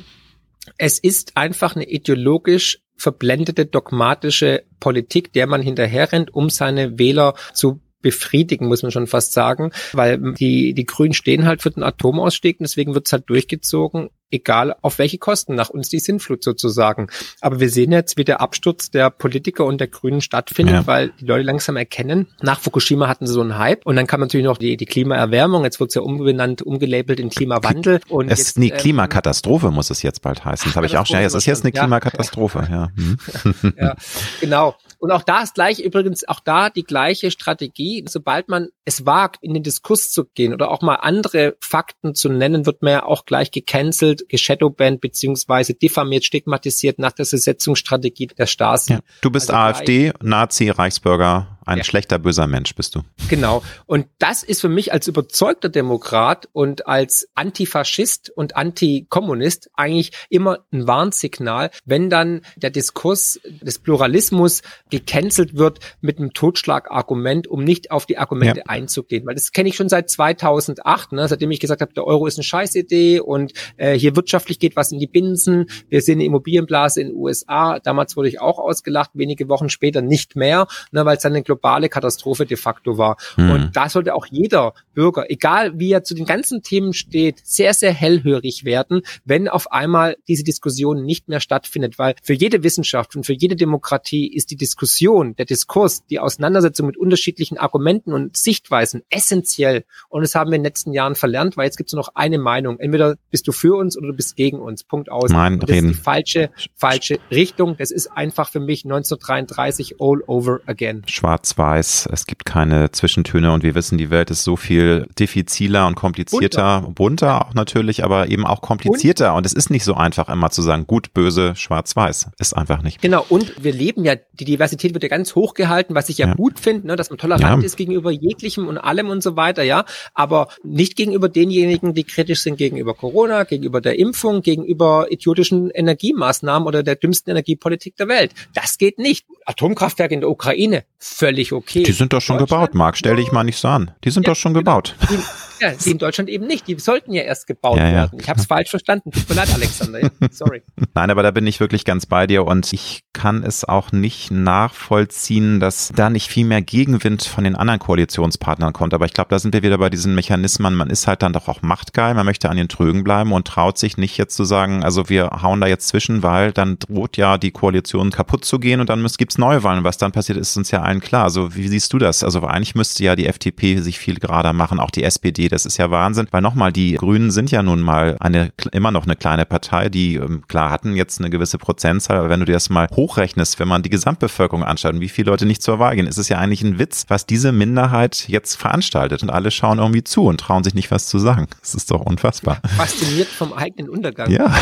[0.77, 7.81] es ist einfach eine ideologisch verblendete, dogmatische Politik, der man hinterherrennt, um seine Wähler zu
[8.03, 12.61] befriedigen, muss man schon fast sagen, weil die, die Grünen stehen halt für den Atomausstieg
[12.61, 17.09] und deswegen wird's halt durchgezogen, egal auf welche Kosten, nach uns die Sinnflut sozusagen.
[17.41, 20.87] Aber wir sehen jetzt, wie der Absturz der Politiker und der Grünen stattfindet, ja.
[20.87, 24.21] weil die Leute langsam erkennen, nach Fukushima hatten sie so einen Hype und dann kam
[24.21, 28.01] natürlich noch die, die Klimaerwärmung, jetzt wird's ja umbenannt, umgelabelt in Klimawandel.
[28.09, 30.71] Und es jetzt, ist eine ähm, Klimakatastrophe, muss es jetzt bald heißen.
[30.71, 31.17] Das habe ich auch schon.
[31.17, 32.91] Ja, es ist jetzt eine Klimakatastrophe, ja.
[32.97, 33.97] Ja, ja
[34.41, 34.77] genau.
[35.01, 38.05] Und auch da ist gleich übrigens auch da die gleiche Strategie.
[38.07, 42.29] Sobald man es wagt, in den Diskurs zu gehen oder auch mal andere Fakten zu
[42.29, 48.45] nennen, wird man ja auch gleich gecancelt, geshadowbanned beziehungsweise diffamiert, stigmatisiert nach der Setzungsstrategie der
[48.45, 48.93] Stasi.
[48.93, 49.01] Ja.
[49.23, 51.85] Du bist also AfD, Nazi, Reichsbürger, ein ja.
[51.85, 53.03] schlechter, böser Mensch bist du.
[53.29, 53.63] Genau.
[53.87, 60.61] Und das ist für mich als überzeugter Demokrat und als Antifaschist und Antikommunist eigentlich immer
[60.73, 67.91] ein Warnsignal, wenn dann der Diskurs des Pluralismus gecancelt wird mit einem Totschlagargument, um nicht
[67.91, 68.67] auf die Argumente ja.
[68.67, 69.27] einzugehen.
[69.27, 72.37] Weil das kenne ich schon seit 2008, ne, seitdem ich gesagt habe, der Euro ist
[72.37, 75.67] eine Scheißidee und äh, hier wirtschaftlich geht was in die Binsen.
[75.89, 77.79] Wir sehen eine Immobilienblase in den USA.
[77.81, 81.43] Damals wurde ich auch ausgelacht, wenige Wochen später nicht mehr, ne, weil es dann eine
[81.51, 83.17] globale Katastrophe de facto war.
[83.37, 83.51] Mhm.
[83.51, 87.75] Und da sollte auch jeder Bürger, egal wie er zu den ganzen Themen steht, sehr,
[87.75, 91.99] sehr hellhörig werden, wenn auf einmal diese Diskussion nicht mehr stattfindet.
[91.99, 96.87] Weil für jede Wissenschaft und für jede Demokratie ist die Diskussion, der Diskurs, die Auseinandersetzung
[96.87, 99.85] mit unterschiedlichen Argumenten und Sichtweisen essentiell.
[100.09, 102.15] Und das haben wir in den letzten Jahren verlernt, weil jetzt gibt es nur noch
[102.15, 102.79] eine Meinung.
[102.79, 104.85] Entweder bist du für uns oder du bist gegen uns.
[104.85, 105.31] Punkt aus.
[105.31, 105.91] Nein, das reden.
[105.91, 107.77] ist die falsche, falsche Richtung.
[107.77, 111.03] Das ist einfach für mich 1933 all over again.
[111.07, 115.87] Schwarz schwarz-weiß, es gibt keine Zwischentöne und wir wissen, die Welt ist so viel diffiziler
[115.87, 119.85] und komplizierter, bunter, bunter auch natürlich, aber eben auch komplizierter und, und es ist nicht
[119.85, 123.01] so einfach immer zu sagen, gut, böse, schwarz-weiß, ist einfach nicht.
[123.01, 126.29] Genau und wir leben ja, die Diversität wird ja ganz hoch gehalten, was ich ja,
[126.29, 126.35] ja.
[126.35, 127.67] gut finde, ne, dass man tolerant ja.
[127.67, 129.85] ist gegenüber jeglichem und allem und so weiter, ja,
[130.15, 136.67] aber nicht gegenüber denjenigen, die kritisch sind gegenüber Corona, gegenüber der Impfung, gegenüber idiotischen Energiemaßnahmen
[136.67, 138.33] oder der dümmsten Energiepolitik der Welt.
[138.55, 139.27] Das geht nicht.
[139.47, 141.83] Atomkraftwerke in der Ukraine, völlig okay.
[141.83, 142.97] Die sind doch schon gebaut, Marc.
[142.97, 143.91] Stell dich mal nicht so an.
[144.05, 144.83] Die sind ja, doch schon genau.
[145.61, 146.67] Ja, die in Deutschland eben nicht.
[146.67, 147.93] Die sollten ja erst gebaut ja, ja.
[147.93, 148.19] werden.
[148.21, 149.11] Ich habe es falsch verstanden.
[149.11, 150.11] Tut mir leid, Alexander.
[150.31, 150.63] Sorry.
[150.95, 154.31] Nein, aber da bin ich wirklich ganz bei dir und ich kann es auch nicht
[154.31, 158.95] nachvollziehen, dass da nicht viel mehr Gegenwind von den anderen Koalitionspartnern kommt.
[158.95, 160.75] Aber ich glaube, da sind wir wieder bei diesen Mechanismen.
[160.75, 162.15] Man ist halt dann doch auch machtgeil.
[162.15, 165.43] Man möchte an den Trögen bleiben und traut sich nicht jetzt zu sagen, also wir
[165.43, 169.07] hauen da jetzt zwischen, weil dann droht ja die Koalition kaputt zu gehen und dann
[169.19, 169.85] gibt es Neuwahlen.
[169.85, 171.25] Was dann passiert, ist uns ja allen klar.
[171.25, 172.25] Also wie siehst du das?
[172.25, 175.50] Also eigentlich müsste ja die FDP sich viel gerader machen, auch die SPD.
[175.51, 179.05] Das ist ja Wahnsinn, weil nochmal, die Grünen sind ja nun mal eine, immer noch
[179.05, 182.53] eine kleine Partei, die ähm, klar hatten jetzt eine gewisse Prozentzahl, aber wenn du dir
[182.53, 185.97] das mal hochrechnest, wenn man die Gesamtbevölkerung anschaut und wie viele Leute nicht zur Wahl
[185.97, 189.79] gehen, ist es ja eigentlich ein Witz, was diese Minderheit jetzt veranstaltet und alle schauen
[189.79, 191.47] irgendwie zu und trauen sich nicht was zu sagen.
[191.61, 192.61] Das ist doch unfassbar.
[192.77, 194.31] Fasziniert vom eigenen Untergang.
[194.31, 194.55] Ja.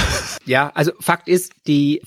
[0.45, 2.01] Ja, also Fakt ist, die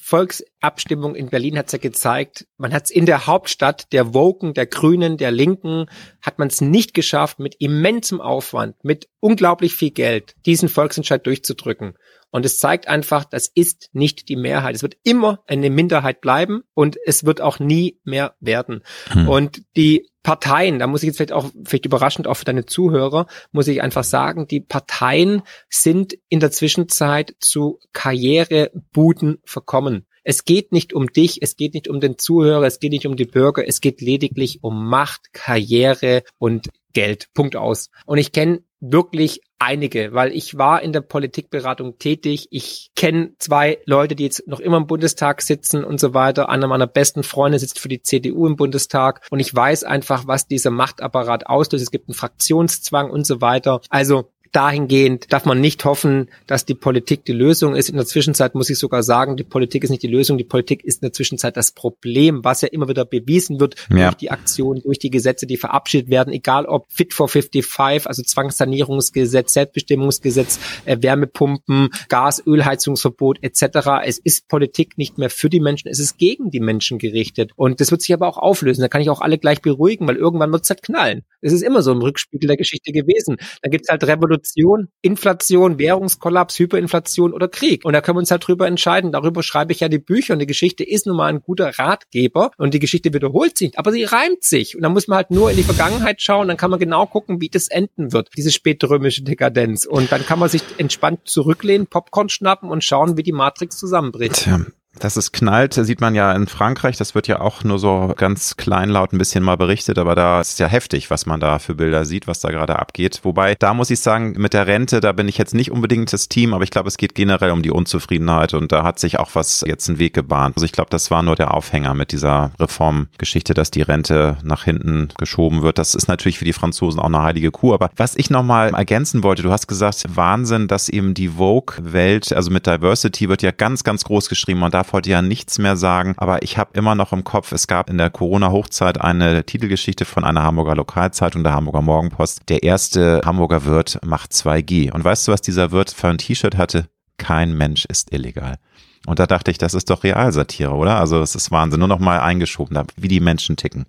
[0.62, 4.54] Volksabstimmung in Berlin hat es ja gezeigt, man hat es in der Hauptstadt der Woken,
[4.54, 5.88] der Grünen, der Linken,
[6.22, 11.96] hat man es nicht geschafft, mit immensem Aufwand, mit unglaublich viel Geld, diesen Volksentscheid durchzudrücken.
[12.30, 14.76] Und es zeigt einfach, das ist nicht die Mehrheit.
[14.76, 18.84] Es wird immer eine Minderheit bleiben und es wird auch nie mehr werden.
[19.10, 19.28] Hm.
[19.28, 23.26] Und die Parteien, da muss ich jetzt vielleicht auch, vielleicht überraschend auch für deine Zuhörer,
[23.52, 30.06] muss ich einfach sagen, die Parteien sind in der Zwischenzeit zu Karrierebuden verkommen.
[30.24, 33.16] Es geht nicht um dich, es geht nicht um den Zuhörer, es geht nicht um
[33.16, 37.30] die Bürger, es geht lediglich um Macht, Karriere und Geld.
[37.34, 37.90] Punkt aus.
[38.06, 42.48] Und ich kenne wirklich einige, weil ich war in der Politikberatung tätig.
[42.50, 46.50] Ich kenne zwei Leute, die jetzt noch immer im Bundestag sitzen und so weiter.
[46.50, 50.48] Einer meiner besten Freunde sitzt für die CDU im Bundestag und ich weiß einfach, was
[50.48, 51.84] dieser Machtapparat auslöst.
[51.84, 53.82] Es gibt einen Fraktionszwang und so weiter.
[53.90, 57.90] Also dahingehend darf man nicht hoffen, dass die Politik die Lösung ist.
[57.90, 60.84] In der Zwischenzeit muss ich sogar sagen, die Politik ist nicht die Lösung, die Politik
[60.84, 64.08] ist in der Zwischenzeit das Problem, was ja immer wieder bewiesen wird ja.
[64.10, 68.24] durch die Aktionen, durch die Gesetze, die verabschiedet werden, egal ob Fit for 55, also
[68.24, 74.04] Zwangssanierungsgesetz, Selbstbestimmungsgesetz, äh, Wärmepumpen, Gas, Ölheizungsverbot etc.
[74.04, 77.52] Es ist Politik nicht mehr für die Menschen, es ist gegen die Menschen gerichtet.
[77.56, 78.82] Und das wird sich aber auch auflösen.
[78.82, 81.24] Da kann ich auch alle gleich beruhigen, weil irgendwann wird es halt knallen.
[81.40, 83.38] Es ist immer so im Rückspiegel der Geschichte gewesen.
[83.62, 87.86] Da gibt es halt Revolution Inflation, Inflation, Währungskollaps, Hyperinflation oder Krieg.
[87.86, 89.12] Und da können wir uns halt drüber entscheiden.
[89.12, 92.52] Darüber schreibe ich ja die Bücher und die Geschichte ist nun mal ein guter Ratgeber
[92.58, 94.76] und die Geschichte wiederholt sich, aber sie reimt sich.
[94.76, 97.42] Und dann muss man halt nur in die Vergangenheit schauen, dann kann man genau gucken,
[97.42, 99.86] wie das enden wird, diese spätrömische Dekadenz.
[99.86, 104.44] Und dann kann man sich entspannt zurücklehnen, Popcorn schnappen und schauen, wie die Matrix zusammenbricht.
[104.44, 104.62] Tja,
[105.00, 106.98] dass es knallt, sieht man ja in Frankreich.
[106.98, 110.60] Das wird ja auch nur so ganz kleinlaut ein bisschen mal berichtet, aber da ist
[110.60, 113.22] ja heftig, was man da für Bilder sieht, was da gerade abgeht.
[113.24, 116.28] Wobei, da muss ich sagen, mit der Rente, da bin ich jetzt nicht unbedingt das
[116.28, 119.30] Team, aber ich glaube, es geht generell um die Unzufriedenheit und da hat sich auch
[119.34, 120.58] was jetzt einen Weg gebahnt.
[120.58, 124.66] Also ich glaube, das war nur der Aufhänger mit dieser Reformgeschichte, dass die Rente nach
[124.66, 125.78] hinten geschoben wird.
[125.78, 127.74] Das ist natürlich für die Franzosen auch eine heilige Kuh.
[127.74, 132.52] Aber was ich nochmal ergänzen wollte, du hast gesagt, Wahnsinn, dass eben die Vogue-Welt, also
[132.52, 135.78] mit Diversity wird ja ganz, ganz groß geschrieben und da darf heute ja nichts mehr
[135.78, 140.06] sagen, aber ich habe immer noch im Kopf, es gab in der Corona-Hochzeit eine Titelgeschichte
[140.06, 142.50] von einer Hamburger Lokalzeitung, der Hamburger Morgenpost.
[142.50, 144.92] Der erste Hamburger Wirt macht 2G.
[144.92, 146.88] Und weißt du, was dieser Wirt für ein T-Shirt hatte?
[147.18, 148.58] Kein Mensch ist illegal.
[149.06, 151.00] Und da dachte ich, das ist doch Realsatire, oder?
[151.00, 151.80] Also es ist Wahnsinn.
[151.80, 153.86] Nur noch mal eingeschoben, wie die Menschen ticken.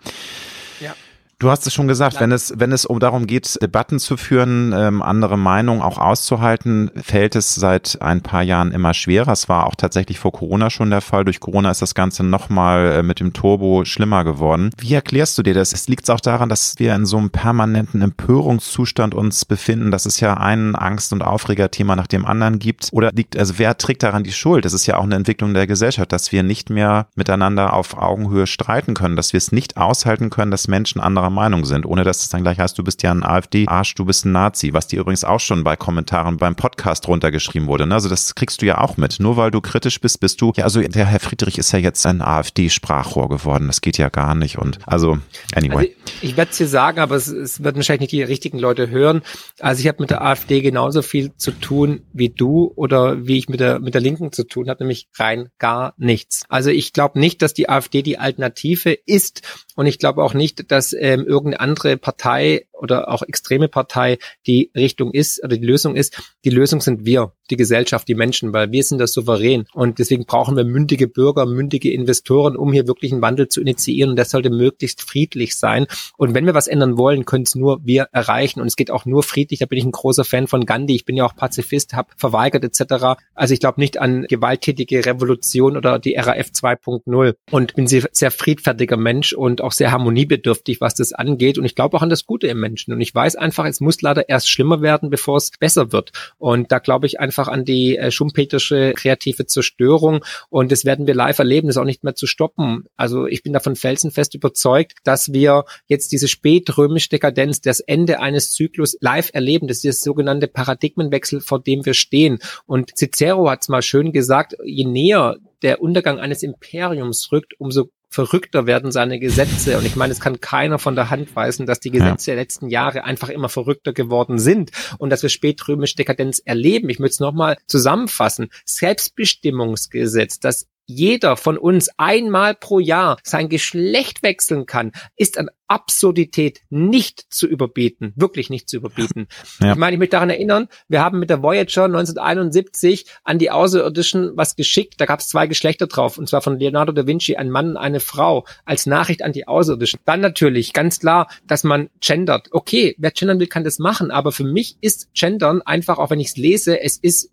[1.43, 4.73] Du hast es schon gesagt, wenn es, wenn es um darum geht, Debatten zu führen,
[4.73, 9.33] ähm, andere Meinungen auch auszuhalten, fällt es seit ein paar Jahren immer schwerer.
[9.33, 11.25] Es war auch tatsächlich vor Corona schon der Fall.
[11.25, 14.71] Durch Corona ist das Ganze nochmal äh, mit dem Turbo schlimmer geworden.
[14.79, 15.73] Wie erklärst du dir das?
[15.73, 20.21] Es liegt auch daran, dass wir in so einem permanenten Empörungszustand uns befinden, dass es
[20.21, 22.91] ja ein Angst- und Aufregerthema nach dem anderen gibt.
[22.93, 24.65] Oder liegt, also wer trägt daran die Schuld?
[24.65, 28.47] Das ist ja auch eine Entwicklung der Gesellschaft, dass wir nicht mehr miteinander auf Augenhöhe
[28.47, 32.21] streiten können, dass wir es nicht aushalten können, dass Menschen anderer Meinung sind, ohne dass
[32.21, 35.01] es dann gleich heißt, du bist ja ein AfD-Arsch, du bist ein Nazi, was dir
[35.01, 37.87] übrigens auch schon bei Kommentaren beim Podcast runtergeschrieben wurde.
[37.87, 37.95] Ne?
[37.95, 39.19] Also das kriegst du ja auch mit.
[39.21, 42.05] Nur weil du kritisch bist, bist du, ja, also der Herr Friedrich ist ja jetzt
[42.07, 43.67] ein AfD-Sprachrohr geworden.
[43.67, 44.59] Das geht ja gar nicht.
[44.59, 45.19] Und also,
[45.55, 45.77] anyway.
[45.77, 48.91] Also ich werde es dir sagen, aber es, es wird wahrscheinlich nicht die richtigen Leute
[48.91, 49.23] hören.
[49.61, 53.49] Also ich habe mit der AfD genauso viel zu tun wie du oder wie ich
[53.49, 56.45] mit der, mit der Linken zu tun habe, nämlich rein gar nichts.
[56.49, 59.43] Also ich glaube nicht, dass die AfD die Alternative ist
[59.75, 64.71] und ich glaube auch nicht, dass ähm, irgendeine andere Partei oder auch extreme Partei die
[64.77, 66.21] Richtung ist oder die Lösung ist.
[66.45, 69.65] Die Lösung sind wir, die Gesellschaft, die Menschen, weil wir sind das souverän.
[69.73, 74.11] Und deswegen brauchen wir mündige Bürger, mündige Investoren, um hier wirklich einen Wandel zu initiieren.
[74.11, 75.87] Und das sollte möglichst friedlich sein.
[76.17, 78.61] Und wenn wir was ändern wollen, können es nur wir erreichen.
[78.61, 79.61] Und es geht auch nur friedlich.
[79.61, 80.95] Da bin ich ein großer Fan von Gandhi.
[80.95, 83.21] Ich bin ja auch Pazifist, habe verweigert etc.
[83.35, 88.97] Also ich glaube nicht an gewalttätige Revolution oder die RAF 2.0 und bin sehr, friedfertiger
[88.97, 91.59] Mensch und auch sehr harmoniebedürftig, was das angeht.
[91.59, 92.72] Und ich glaube auch an das Gute im Menschen.
[92.73, 92.95] Menschen.
[92.95, 96.11] Und ich weiß einfach, es muss leider erst schlimmer werden, bevor es besser wird.
[96.39, 100.25] Und da glaube ich einfach an die äh, schumpeterische kreative Zerstörung.
[100.49, 102.85] Und das werden wir live erleben, das ist auch nicht mehr zu stoppen.
[102.97, 108.53] Also ich bin davon felsenfest überzeugt, dass wir jetzt diese spätrömische Dekadenz, das Ende eines
[108.53, 109.69] Zyklus live erleben.
[109.69, 112.39] Das ist das sogenannte Paradigmenwechsel, vor dem wir stehen.
[112.67, 117.91] Und Cicero hat es mal schön gesagt, je näher der Untergang eines Imperiums rückt, umso
[118.13, 119.79] verrückter werden seine Gesetze.
[119.79, 122.35] Und ich meine, es kann keiner von der Hand weisen, dass die Gesetze ja.
[122.35, 126.89] der letzten Jahre einfach immer verrückter geworden sind und dass wir spätrömische Dekadenz erleben.
[126.89, 128.51] Ich möchte es nochmal zusammenfassen.
[128.65, 136.61] Selbstbestimmungsgesetz, das jeder von uns einmal pro Jahr sein Geschlecht wechseln kann, ist an Absurdität
[136.69, 139.27] nicht zu überbieten, wirklich nicht zu überbieten.
[139.59, 139.73] Ja.
[139.73, 144.33] Ich meine, ich möchte daran erinnern, wir haben mit der Voyager 1971 an die Außerirdischen
[144.35, 147.49] was geschickt, da gab es zwei Geschlechter drauf, und zwar von Leonardo da Vinci, ein
[147.49, 150.01] Mann, eine Frau, als Nachricht an die Außerirdischen.
[150.05, 152.49] Dann natürlich ganz klar, dass man gendert.
[152.51, 156.21] Okay, wer gendern will, kann das machen, aber für mich ist gendern einfach, auch wenn
[156.21, 157.31] ich es lese, es ist,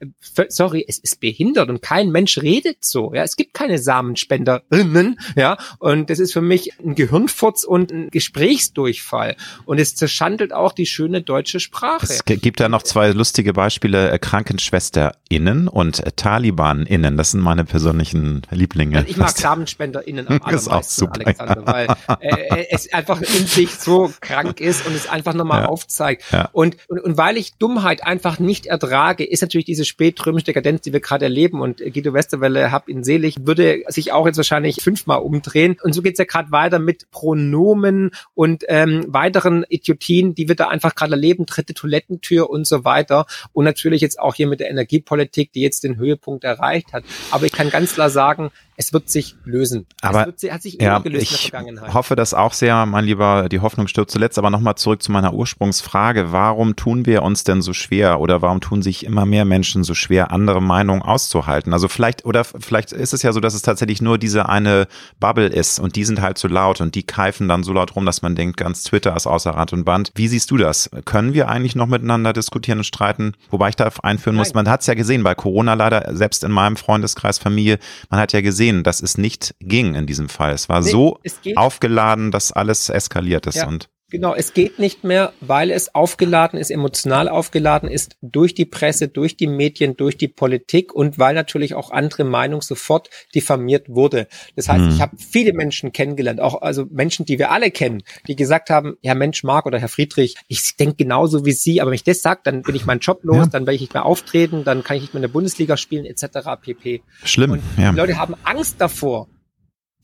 [0.47, 3.13] sorry, es ist behindert und kein Mensch redet so.
[3.13, 8.09] Ja, es gibt keine Samenspenderinnen, ja, und das ist für mich ein Gehirnfurz und ein
[8.09, 9.35] Gespräch Gesprächsdurchfall.
[9.65, 12.05] Und es zerschandelt auch die schöne deutsche Sprache.
[12.05, 17.17] Es gibt da noch zwei lustige Beispiele, äh, KrankenschwesterInnen und äh, TalibanInnen.
[17.17, 19.05] Das sind meine persönlichen Lieblinge.
[19.07, 21.87] Ich mag SamenspenderInnen am allermeisten, ist auch super, Alexander, weil
[22.19, 25.67] äh, es einfach in sich so krank ist und es einfach nochmal ja.
[25.67, 26.23] aufzeigt.
[26.31, 26.49] Ja.
[26.51, 30.93] Und, und, und weil ich Dummheit einfach nicht ertrage, ist natürlich diese spätrömische Dekadenz, die
[30.93, 31.61] wir gerade erleben.
[31.61, 35.77] Und Guido Westerwelle, hab ihn selig, würde sich auch jetzt wahrscheinlich fünfmal umdrehen.
[35.81, 40.67] Und so geht's ja gerade weiter mit Pronomen und ähm, weiteren Idiotien, die wir da
[40.67, 43.25] einfach gerade erleben, dritte Toilettentür und so weiter.
[43.53, 47.03] Und natürlich jetzt auch hier mit der Energiepolitik, die jetzt den Höhepunkt erreicht hat.
[47.31, 49.87] Aber ich kann ganz klar sagen, es wird sich lösen.
[50.01, 51.93] Aber wird, hat sich ja, gelöst ich in der Vergangenheit.
[51.93, 54.37] hoffe das auch sehr, mein Lieber, die Hoffnung stirbt zuletzt.
[54.37, 56.31] Aber nochmal zurück zu meiner Ursprungsfrage.
[56.31, 59.93] Warum tun wir uns denn so schwer oder warum tun sich immer mehr Menschen so
[59.95, 61.73] schwer, andere Meinungen auszuhalten?
[61.73, 64.87] Also vielleicht, oder vielleicht ist es ja so, dass es tatsächlich nur diese eine
[65.19, 67.98] Bubble ist und die sind halt so laut und die keifen dann so laut rum,
[68.05, 70.11] dass man denkt, ganz Twitter ist außer Rand und Band.
[70.15, 70.89] Wie siehst du das?
[71.05, 73.33] Können wir eigentlich noch miteinander diskutieren und streiten?
[73.49, 74.41] Wobei ich da einführen Nein.
[74.41, 77.79] muss, man hat es ja gesehen, bei Corona leider, selbst in meinem Freundeskreis, Familie,
[78.09, 80.51] man hat ja gesehen, sehen, dass es nicht ging in diesem Fall.
[80.51, 83.67] Es war nee, so es aufgeladen, dass alles eskaliert ist ja.
[83.67, 88.65] und Genau, es geht nicht mehr, weil es aufgeladen ist, emotional aufgeladen ist durch die
[88.65, 93.87] Presse, durch die Medien, durch die Politik und weil natürlich auch andere Meinung sofort diffamiert
[93.87, 94.27] wurde.
[94.55, 94.89] Das heißt, hm.
[94.89, 98.97] ich habe viele Menschen kennengelernt, auch also Menschen, die wir alle kennen, die gesagt haben,
[99.01, 102.23] ja Mensch Marc oder Herr Friedrich, ich denke genauso wie Sie, aber wenn ich das
[102.23, 103.45] sage, dann bin ich meinen Job los, ja.
[103.45, 106.05] dann werde ich nicht mehr auftreten, dann kann ich nicht mehr in der Bundesliga spielen
[106.05, 106.49] etc.
[106.59, 107.03] pp.
[107.23, 107.51] Schlimm.
[107.51, 107.91] Und ja.
[107.91, 109.27] die Leute haben Angst davor,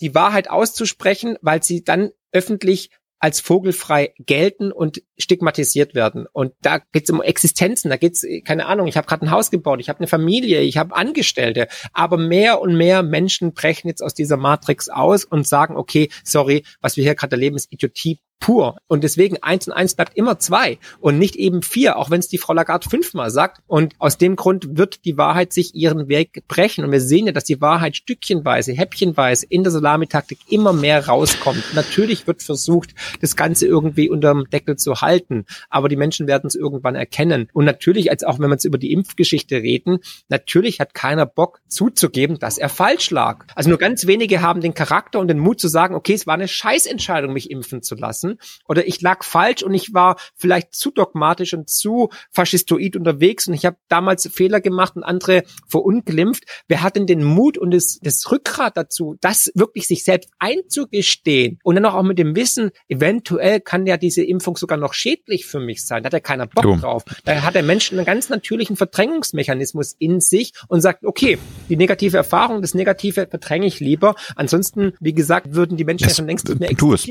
[0.02, 6.28] die Wahrheit auszusprechen, weil sie dann öffentlich als vogelfrei gelten und stigmatisiert werden.
[6.32, 9.80] Und da geht's um Existenzen, da geht's keine Ahnung, ich habe gerade ein Haus gebaut,
[9.80, 14.14] ich habe eine Familie, ich habe Angestellte, aber mehr und mehr Menschen brechen jetzt aus
[14.14, 18.78] dieser Matrix aus und sagen, okay, sorry, was wir hier gerade erleben, ist Idiotie pur.
[18.88, 22.28] Und deswegen eins und eins bleibt immer zwei und nicht eben vier, auch wenn es
[22.28, 23.62] die Frau Lagarde fünfmal sagt.
[23.68, 26.86] Und aus dem Grund wird die Wahrheit sich ihren Weg brechen.
[26.86, 31.64] Und wir sehen ja, dass die Wahrheit stückchenweise, häppchenweise in der Salamitaktik immer mehr rauskommt.
[31.74, 36.56] Natürlich wird versucht, das Ganze irgendwie unterm Deckel zu halten, aber die Menschen werden es
[36.56, 37.50] irgendwann erkennen.
[37.54, 41.62] Und natürlich, als auch wenn wir jetzt über die Impfgeschichte reden, natürlich hat keiner Bock
[41.68, 43.46] zuzugeben, dass er falsch lag.
[43.56, 46.36] Also nur ganz wenige haben den Charakter und den Mut zu sagen, okay, es war
[46.36, 50.74] eine Scheißentscheidung, mich impfen zu lassen lassen oder ich lag falsch und ich war vielleicht
[50.74, 56.44] zu dogmatisch und zu faschistoid unterwegs und ich habe damals Fehler gemacht und andere verunglimpft.
[56.68, 61.60] Wer hat denn den Mut und das, das Rückgrat dazu, das wirklich sich selbst einzugestehen
[61.64, 65.60] und dann auch mit dem Wissen, eventuell kann ja diese Impfung sogar noch schädlich für
[65.60, 66.04] mich sein.
[66.04, 66.76] Da hat ja keiner Bock du.
[66.78, 67.04] drauf.
[67.24, 71.38] Da hat der Mensch einen ganz natürlichen Verdrängungsmechanismus in sich und sagt, okay,
[71.70, 74.16] die negative Erfahrung, das Negative verdränge ich lieber.
[74.36, 76.90] Ansonsten, wie gesagt, würden die Menschen es, ja schon längst nicht mehr existieren.
[76.90, 77.06] Du, es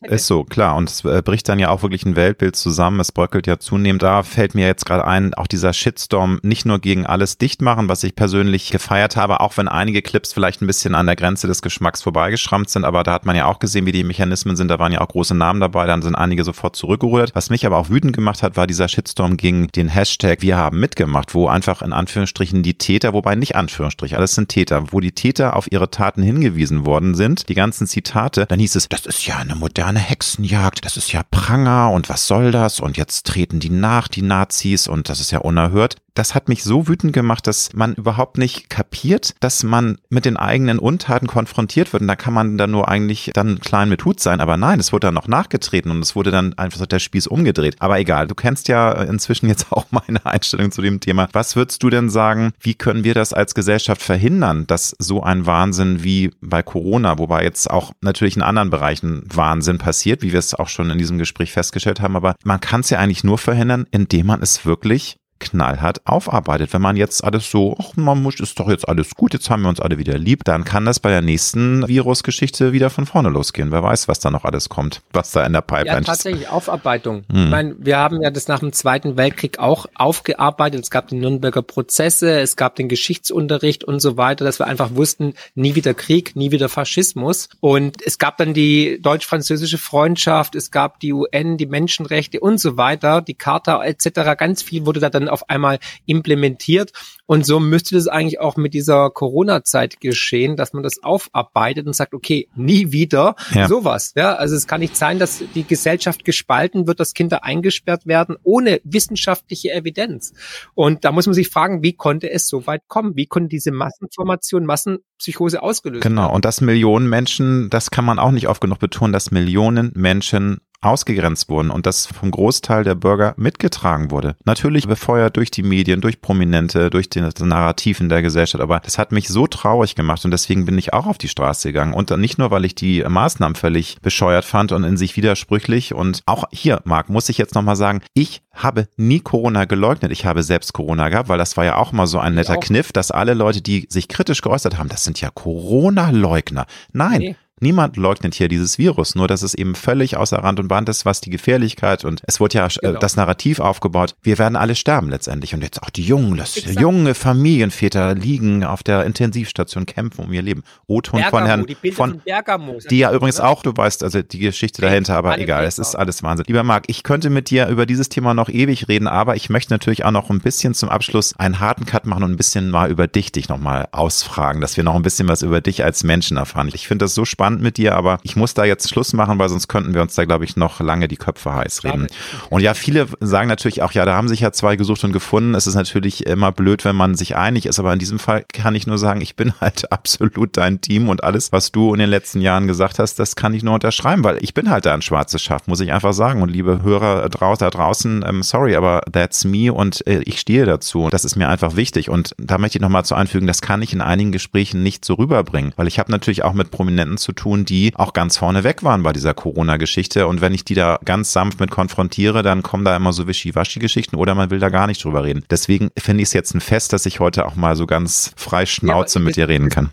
[0.00, 0.76] bebricht, ist so, klar.
[0.76, 3.00] Und es äh, bricht dann ja auch wirklich ein Weltbild zusammen.
[3.00, 4.02] Es bröckelt ja zunehmend.
[4.02, 7.88] Da fällt mir jetzt gerade ein, auch dieser Shitstorm nicht nur gegen alles dicht machen,
[7.88, 11.46] was ich persönlich gefeiert habe, auch wenn einige Clips vielleicht ein bisschen an der Grenze
[11.46, 12.84] des Geschmacks vorbeigeschrammt sind.
[12.84, 14.68] Aber da hat man ja auch gesehen, wie die Mechanismen sind.
[14.68, 15.86] Da waren ja auch große Namen dabei.
[15.86, 17.34] Dann sind einige sofort zurückgerudert.
[17.34, 20.80] Was mich aber auch wütend gemacht hat, war dieser Shitstorm gegen den Hashtag Wir haben
[20.80, 25.12] mitgemacht, wo einfach in Anführungsstrichen die Täter, wobei nicht Anführungsstrich, alles sind Täter, wo die
[25.12, 27.48] Täter auf ihre Taten hingewiesen worden sind.
[27.48, 28.46] Die ganzen Zitate.
[28.46, 32.08] Dann hieß es, das ist ja eine moderne eine Hexenjagd, das ist ja Pranger und
[32.08, 32.80] was soll das?
[32.80, 35.96] Und jetzt treten die nach, die Nazis und das ist ja unerhört.
[36.14, 40.36] Das hat mich so wütend gemacht, dass man überhaupt nicht kapiert, dass man mit den
[40.36, 42.02] eigenen Untaten konfrontiert wird.
[42.02, 44.40] Und da kann man dann nur eigentlich dann klein mit Hut sein.
[44.40, 47.76] Aber nein, es wurde dann noch nachgetreten und es wurde dann einfach der Spieß umgedreht.
[47.78, 51.28] Aber egal, du kennst ja inzwischen jetzt auch meine Einstellung zu dem Thema.
[51.32, 55.46] Was würdest du denn sagen, wie können wir das als Gesellschaft verhindern, dass so ein
[55.46, 60.38] Wahnsinn wie bei Corona, wobei jetzt auch natürlich in anderen Bereichen Wahnsinn passiert, wie wir
[60.38, 63.38] es auch schon in diesem Gespräch festgestellt haben, aber man kann es ja eigentlich nur
[63.38, 66.72] verhindern, indem man es wirklich knallhart aufarbeitet.
[66.72, 69.62] Wenn man jetzt alles so, ach, man muss, ist doch jetzt alles gut, jetzt haben
[69.62, 73.30] wir uns alle wieder lieb, dann kann das bei der nächsten Virusgeschichte wieder von vorne
[73.30, 73.72] losgehen.
[73.72, 76.06] Wer weiß, was da noch alles kommt, was da in der Pipeline ist.
[76.06, 77.24] Ja, tatsächlich Aufarbeitung.
[77.30, 77.44] Hm.
[77.44, 80.84] Ich meine, wir haben ja das nach dem Zweiten Weltkrieg auch aufgearbeitet.
[80.84, 84.94] Es gab die Nürnberger Prozesse, es gab den Geschichtsunterricht und so weiter, dass wir einfach
[84.94, 87.48] wussten, nie wieder Krieg, nie wieder Faschismus.
[87.60, 92.76] Und es gab dann die deutsch-französische Freundschaft, es gab die UN, die Menschenrechte und so
[92.76, 94.36] weiter, die Charta etc.
[94.36, 96.92] Ganz viel wurde da dann auf einmal implementiert.
[97.26, 101.94] Und so müsste das eigentlich auch mit dieser Corona-Zeit geschehen, dass man das aufarbeitet und
[101.94, 103.68] sagt, okay, nie wieder ja.
[103.68, 104.12] sowas.
[104.16, 108.36] Ja, also es kann nicht sein, dass die Gesellschaft gespalten wird, dass Kinder eingesperrt werden
[108.42, 110.32] ohne wissenschaftliche Evidenz.
[110.74, 113.16] Und da muss man sich fragen, wie konnte es so weit kommen?
[113.16, 116.22] Wie konnte diese Massenformation, Massenpsychose ausgelöst genau.
[116.22, 116.26] werden?
[116.26, 116.34] Genau.
[116.34, 120.60] Und dass Millionen Menschen, das kann man auch nicht oft genug betonen, dass Millionen Menschen
[120.80, 124.36] ausgegrenzt wurden und das vom Großteil der Bürger mitgetragen wurde.
[124.44, 128.98] Natürlich befeuert durch die Medien, durch Prominente, durch das Narrativ in der Gesellschaft, aber das
[128.98, 132.10] hat mich so traurig gemacht und deswegen bin ich auch auf die Straße gegangen und
[132.18, 136.44] nicht nur, weil ich die Maßnahmen völlig bescheuert fand und in sich widersprüchlich und auch
[136.50, 140.12] hier, Marc, muss ich jetzt nochmal sagen, ich habe nie Corona geleugnet.
[140.12, 142.92] Ich habe selbst Corona gehabt, weil das war ja auch mal so ein netter Kniff,
[142.92, 146.66] dass alle Leute, die sich kritisch geäußert haben, das sind ja Corona-Leugner.
[146.92, 147.20] Nein.
[147.20, 147.36] Nee.
[147.62, 151.04] Niemand leugnet hier dieses Virus, nur dass es eben völlig außer Rand und Band ist,
[151.04, 152.98] was die Gefährlichkeit und es wurde ja äh, genau.
[152.98, 156.80] das Narrativ aufgebaut, wir werden alle sterben letztendlich und jetzt auch die jungen, das Exakt.
[156.80, 160.62] junge Familienväter liegen auf der Intensivstation, kämpfen um ihr Leben.
[160.86, 163.44] O-Ton von Herrn die von, Bergamo, die ja übrigens ne?
[163.44, 166.46] auch, du weißt, also die Geschichte dahinter, aber egal, es ist alles Wahnsinn.
[166.48, 169.74] Lieber Marc, ich könnte mit dir über dieses Thema noch ewig reden, aber ich möchte
[169.74, 172.90] natürlich auch noch ein bisschen zum Abschluss einen harten Cut machen und ein bisschen mal
[172.90, 176.38] über dich dich nochmal ausfragen, dass wir noch ein bisschen was über dich als Menschen
[176.38, 176.70] erfahren.
[176.72, 179.38] Ich finde das so spannend spannend mit dir, aber ich muss da jetzt Schluss machen,
[179.38, 182.06] weil sonst könnten wir uns da, glaube ich, noch lange die Köpfe heiß reden.
[182.48, 185.54] Und ja, viele sagen natürlich auch, ja, da haben sich ja zwei gesucht und gefunden.
[185.54, 188.74] Es ist natürlich immer blöd, wenn man sich einig ist, aber in diesem Fall kann
[188.74, 192.10] ich nur sagen, ich bin halt absolut dein Team und alles, was du in den
[192.10, 195.02] letzten Jahren gesagt hast, das kann ich nur unterschreiben, weil ich bin halt da ein
[195.02, 196.42] schwarzes Schaf, muss ich einfach sagen.
[196.42, 201.08] Und liebe Hörer da draußen, ähm, sorry, aber that's me und äh, ich stehe dazu.
[201.10, 202.10] Das ist mir einfach wichtig.
[202.10, 205.14] Und da möchte ich nochmal zu einfügen, das kann ich in einigen Gesprächen nicht so
[205.14, 208.82] rüberbringen, weil ich habe natürlich auch mit Prominenten zu tun, die auch ganz vorne weg
[208.82, 210.26] waren bei dieser Corona-Geschichte.
[210.26, 214.16] Und wenn ich die da ganz sanft mit konfrontiere, dann kommen da immer so Wischiwaschi-Geschichten
[214.16, 215.44] oder man will da gar nicht drüber reden.
[215.50, 218.66] Deswegen finde ich es jetzt ein Fest, dass ich heute auch mal so ganz frei
[218.66, 219.90] Schnauze ja, mit dir reden kann.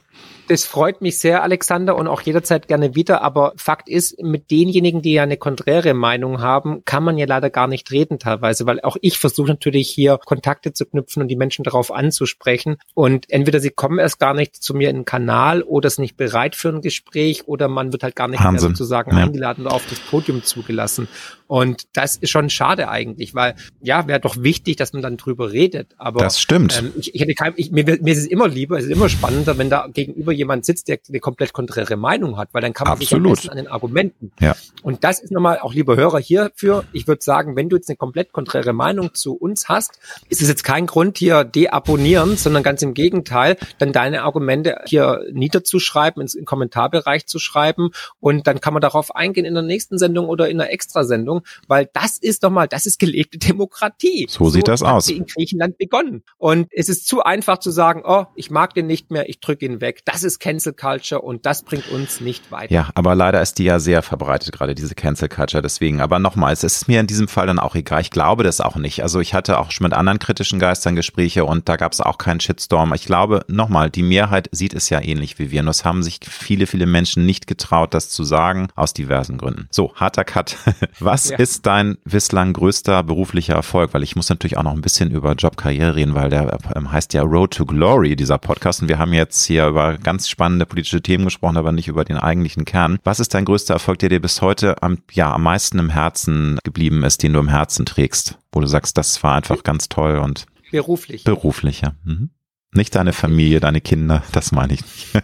[0.47, 3.21] Das freut mich sehr, Alexander, und auch jederzeit gerne wieder.
[3.21, 7.49] Aber Fakt ist, mit denjenigen, die ja eine konträre Meinung haben, kann man ja leider
[7.49, 11.35] gar nicht reden teilweise, weil auch ich versuche natürlich hier Kontakte zu knüpfen und die
[11.35, 12.77] Menschen darauf anzusprechen.
[12.93, 16.17] Und entweder sie kommen erst gar nicht zu mir in den Kanal oder sind nicht
[16.17, 19.23] bereit für ein Gespräch oder man wird halt gar nicht mehr sozusagen ja.
[19.23, 21.07] eingeladen oder auf das Podium zugelassen.
[21.47, 25.51] Und das ist schon schade eigentlich, weil ja, wäre doch wichtig, dass man dann drüber
[25.51, 25.95] redet.
[25.97, 26.77] Aber das stimmt.
[26.77, 29.07] Ähm, ich, ich hätte kein, ich, mir, mir ist es immer lieber, es ist immer
[29.09, 32.87] spannender, wenn da gegenüber jemand sitzt, der eine komplett konträre Meinung hat, weil dann kann
[32.87, 33.41] man Absolut.
[33.41, 34.31] sich an den Argumenten.
[34.39, 34.55] Ja.
[34.83, 36.85] Und das ist nochmal auch lieber Hörer hierfür.
[36.93, 40.47] Ich würde sagen, wenn du jetzt eine komplett konträre Meinung zu uns hast, ist es
[40.47, 46.37] jetzt kein Grund hier deabonnieren, sondern ganz im Gegenteil, dann deine Argumente hier niederzuschreiben, ins,
[46.45, 50.57] Kommentarbereich zu schreiben und dann kann man darauf eingehen in der nächsten Sendung oder in
[50.57, 54.27] der Extrasendung weil das ist doch mal, das ist gelebte Demokratie.
[54.29, 55.09] So, so sieht das aus.
[55.09, 56.23] in Griechenland begonnen.
[56.37, 59.65] Und es ist zu einfach zu sagen, oh, ich mag den nicht mehr, ich drücke
[59.65, 60.01] ihn weg.
[60.05, 62.73] Das ist Cancel Culture und das bringt uns nicht weiter.
[62.73, 65.61] Ja, aber leider ist die ja sehr verbreitet, gerade diese Cancel Culture.
[65.61, 68.01] Deswegen, aber nochmals, es ist mir in diesem Fall dann auch egal.
[68.01, 69.03] Ich glaube das auch nicht.
[69.03, 72.17] Also ich hatte auch schon mit anderen kritischen Geistern Gespräche und da gab es auch
[72.17, 72.93] keinen Shitstorm.
[72.93, 75.63] Ich glaube, nochmal, die Mehrheit sieht es ja ähnlich wie wir.
[75.63, 79.67] Nur es haben sich viele, viele Menschen nicht getraut, das zu sagen, aus diversen Gründen.
[79.71, 80.57] So, harter Cut.
[80.99, 81.37] Was ja.
[81.37, 83.93] ist dein bislang größter beruflicher Erfolg?
[83.93, 87.13] Weil ich muss natürlich auch noch ein bisschen über Jobkarriere reden, weil der ähm, heißt
[87.13, 88.81] ja Road to Glory, dieser Podcast.
[88.81, 92.17] Und wir haben jetzt hier über ganz spannende politische Themen gesprochen, aber nicht über den
[92.17, 92.99] eigentlichen Kern.
[93.03, 96.59] Was ist dein größter Erfolg, der dir bis heute am, ja, am meisten im Herzen
[96.63, 98.37] geblieben ist, den du im Herzen trägst?
[98.51, 101.23] Wo du sagst, das war einfach ganz toll und beruflich.
[101.23, 101.93] Beruflich, ja.
[102.03, 102.29] Mhm.
[102.73, 105.23] Nicht deine Familie, deine Kinder, das meine ich nicht.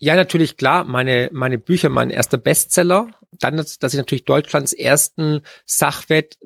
[0.00, 0.84] Ja, natürlich klar.
[0.84, 3.08] Meine, meine Bücher, mein erster Bestseller
[3.38, 6.38] dann, dass ich natürlich Deutschlands ersten Sachwert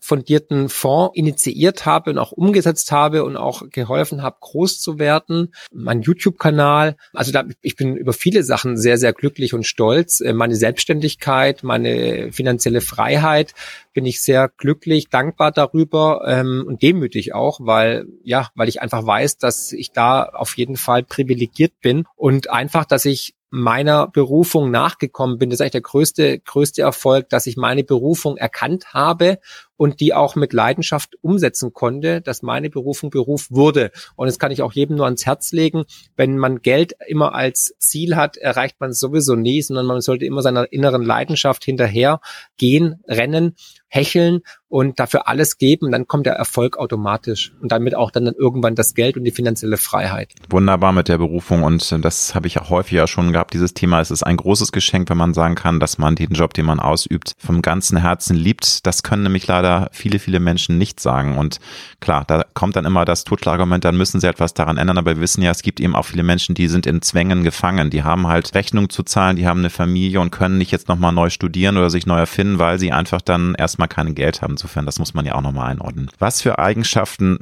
[0.00, 5.54] fundierten Fonds initiiert habe und auch umgesetzt habe und auch geholfen habe, groß zu werden.
[5.72, 10.20] Mein YouTube-Kanal, also da, ich bin über viele Sachen sehr, sehr glücklich und stolz.
[10.20, 13.54] Äh, meine Selbstständigkeit, meine finanzielle Freiheit,
[13.92, 19.06] bin ich sehr glücklich, dankbar darüber ähm, und demütig auch, weil ja, weil ich einfach
[19.06, 24.70] weiß, dass ich da auf jeden Fall privilegiert bin und einfach, dass ich meiner Berufung
[24.70, 25.50] nachgekommen bin.
[25.50, 29.38] Das ist eigentlich der größte, größte Erfolg, dass ich meine Berufung erkannt habe
[29.76, 33.90] und die auch mit Leidenschaft umsetzen konnte, dass meine Berufung Beruf wurde.
[34.16, 35.84] Und das kann ich auch jedem nur ans Herz legen.
[36.16, 40.24] Wenn man Geld immer als Ziel hat, erreicht man es sowieso nie, sondern man sollte
[40.24, 42.20] immer seiner inneren Leidenschaft hinterher
[42.56, 43.54] gehen, rennen,
[43.88, 48.34] hecheln und dafür alles geben, dann kommt der Erfolg automatisch und damit auch dann, dann
[48.34, 50.34] irgendwann das Geld und die finanzielle Freiheit.
[50.50, 54.00] Wunderbar mit der Berufung und das habe ich auch häufiger schon gehabt, dieses Thema.
[54.00, 56.80] Es ist ein großes Geschenk, wenn man sagen kann, dass man den Job, den man
[56.80, 58.86] ausübt, vom ganzen Herzen liebt.
[58.86, 61.36] Das können nämlich leider leider viele, viele Menschen nicht sagen.
[61.36, 61.58] Und
[62.00, 64.98] klar, da kommt dann immer das Totschlagargument, dann müssen sie etwas daran ändern.
[64.98, 67.90] Aber wir wissen ja, es gibt eben auch viele Menschen, die sind in Zwängen gefangen.
[67.90, 71.12] Die haben halt Rechnung zu zahlen, die haben eine Familie und können nicht jetzt nochmal
[71.12, 74.52] neu studieren oder sich neu erfinden, weil sie einfach dann erstmal kein Geld haben.
[74.52, 76.10] Insofern, das muss man ja auch nochmal einordnen.
[76.18, 77.38] Was für Eigenschaften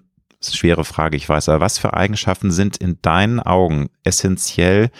[0.53, 4.91] schwere Frage, ich weiß, aber was für Eigenschaften sind in deinen Augen essentiell,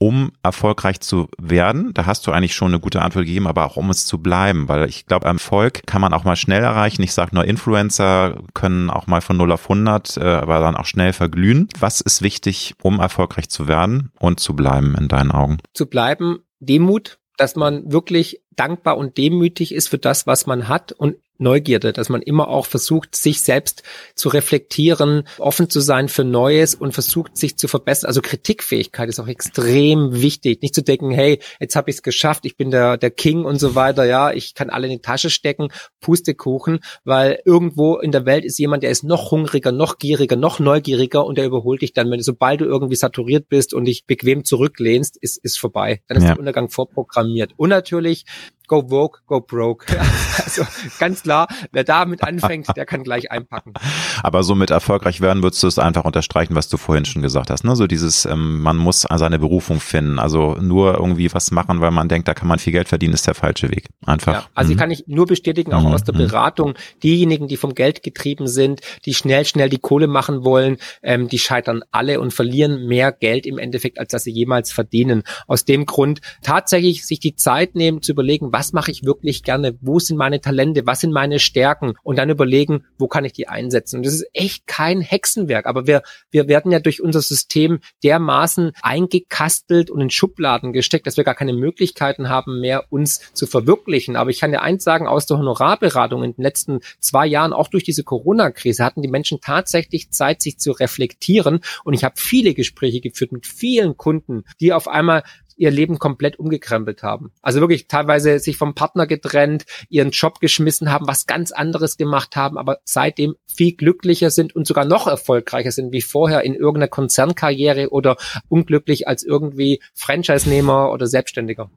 [0.00, 1.92] um erfolgreich zu werden?
[1.92, 4.66] Da hast du eigentlich schon eine gute Antwort gegeben, aber auch um es zu bleiben,
[4.66, 7.02] weil ich glaube, Erfolg kann man auch mal schnell erreichen.
[7.02, 10.86] Ich sage nur, Influencer können auch mal von 0 auf 100, äh, aber dann auch
[10.86, 11.68] schnell verglühen.
[11.78, 15.58] Was ist wichtig, um erfolgreich zu werden und zu bleiben in deinen Augen?
[15.74, 20.92] Zu bleiben, Demut, dass man wirklich dankbar und demütig ist für das, was man hat
[20.92, 23.82] und Neugierde, dass man immer auch versucht, sich selbst
[24.14, 28.08] zu reflektieren, offen zu sein für Neues und versucht, sich zu verbessern.
[28.08, 30.62] Also Kritikfähigkeit ist auch extrem wichtig.
[30.62, 33.58] Nicht zu denken, hey, jetzt habe ich es geschafft, ich bin der, der King und
[33.58, 35.68] so weiter, ja, ich kann alle in die Tasche stecken,
[36.00, 40.58] Pustekuchen, weil irgendwo in der Welt ist jemand, der ist noch hungriger, noch gieriger, noch
[40.58, 42.10] neugieriger und der überholt dich dann.
[42.10, 46.02] Wenn du, sobald du irgendwie saturiert bist und dich bequem zurücklehnst, ist, ist vorbei.
[46.06, 46.30] Dann ist ja.
[46.30, 47.52] der Untergang vorprogrammiert.
[47.56, 48.24] Und natürlich
[48.66, 49.86] go woke, go broke.
[50.58, 50.64] also
[50.98, 53.74] ganz klar, wer damit anfängt, der kann gleich einpacken.
[54.22, 57.64] Aber somit erfolgreich werden, würdest du es einfach unterstreichen, was du vorhin schon gesagt hast.
[57.64, 57.76] Ne?
[57.76, 60.18] So dieses, ähm, man muss seine Berufung finden.
[60.18, 63.26] Also nur irgendwie was machen, weil man denkt, da kann man viel Geld verdienen, ist
[63.26, 63.88] der falsche Weg.
[64.06, 64.32] Einfach.
[64.32, 64.76] Ja, also mhm.
[64.76, 65.94] kann ich nur bestätigen, auch mhm.
[65.94, 66.18] aus der mhm.
[66.18, 71.28] Beratung, diejenigen, die vom Geld getrieben sind, die schnell, schnell die Kohle machen wollen, ähm,
[71.28, 75.22] die scheitern alle und verlieren mehr Geld im Endeffekt, als dass sie jemals verdienen.
[75.46, 79.76] Aus dem Grund tatsächlich sich die Zeit nehmen zu überlegen, was mache ich wirklich gerne,
[79.80, 83.48] wo sind meine Talente, was sind meine Stärken und dann überlegen, wo kann ich die
[83.48, 83.98] einsetzen.
[83.98, 88.72] Und das ist echt kein Hexenwerk, aber wir, wir werden ja durch unser System dermaßen
[88.82, 94.16] eingekastelt und in Schubladen gesteckt, dass wir gar keine Möglichkeiten haben mehr, uns zu verwirklichen.
[94.16, 97.68] Aber ich kann dir eins sagen, aus der Honorarberatung in den letzten zwei Jahren, auch
[97.68, 101.60] durch diese Corona-Krise, hatten die Menschen tatsächlich Zeit, sich zu reflektieren.
[101.84, 105.22] Und ich habe viele Gespräche geführt mit vielen Kunden, die auf einmal
[105.60, 107.32] ihr Leben komplett umgekrempelt haben.
[107.42, 112.34] Also wirklich teilweise sich vom Partner getrennt, ihren Job geschmissen haben, was ganz anderes gemacht
[112.34, 116.88] haben, aber seitdem viel glücklicher sind und sogar noch erfolgreicher sind wie vorher in irgendeiner
[116.88, 118.16] Konzernkarriere oder
[118.48, 121.70] unglücklich als irgendwie Franchise-Nehmer oder Selbstständiger.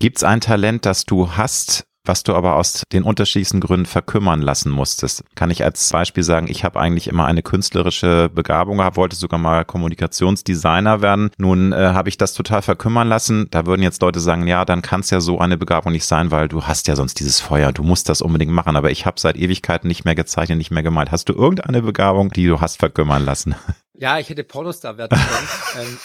[0.00, 4.42] Gibt es ein Talent, das du hast, was du aber aus den unterschiedlichsten Gründen verkümmern
[4.42, 5.22] lassen musstest.
[5.34, 9.38] Kann ich als Beispiel sagen, ich habe eigentlich immer eine künstlerische Begabung gehabt, wollte sogar
[9.38, 11.30] mal Kommunikationsdesigner werden.
[11.36, 13.48] Nun äh, habe ich das total verkümmern lassen.
[13.50, 16.30] Da würden jetzt Leute sagen, ja, dann kann es ja so eine Begabung nicht sein,
[16.30, 18.76] weil du hast ja sonst dieses Feuer, du musst das unbedingt machen.
[18.76, 21.12] Aber ich habe seit Ewigkeiten nicht mehr gezeichnet, nicht mehr gemalt.
[21.12, 23.54] Hast du irgendeine Begabung, die du hast verkümmern lassen?
[24.00, 25.48] Ja, ich hätte Pornostar werden können.
[25.78, 25.98] Ähm,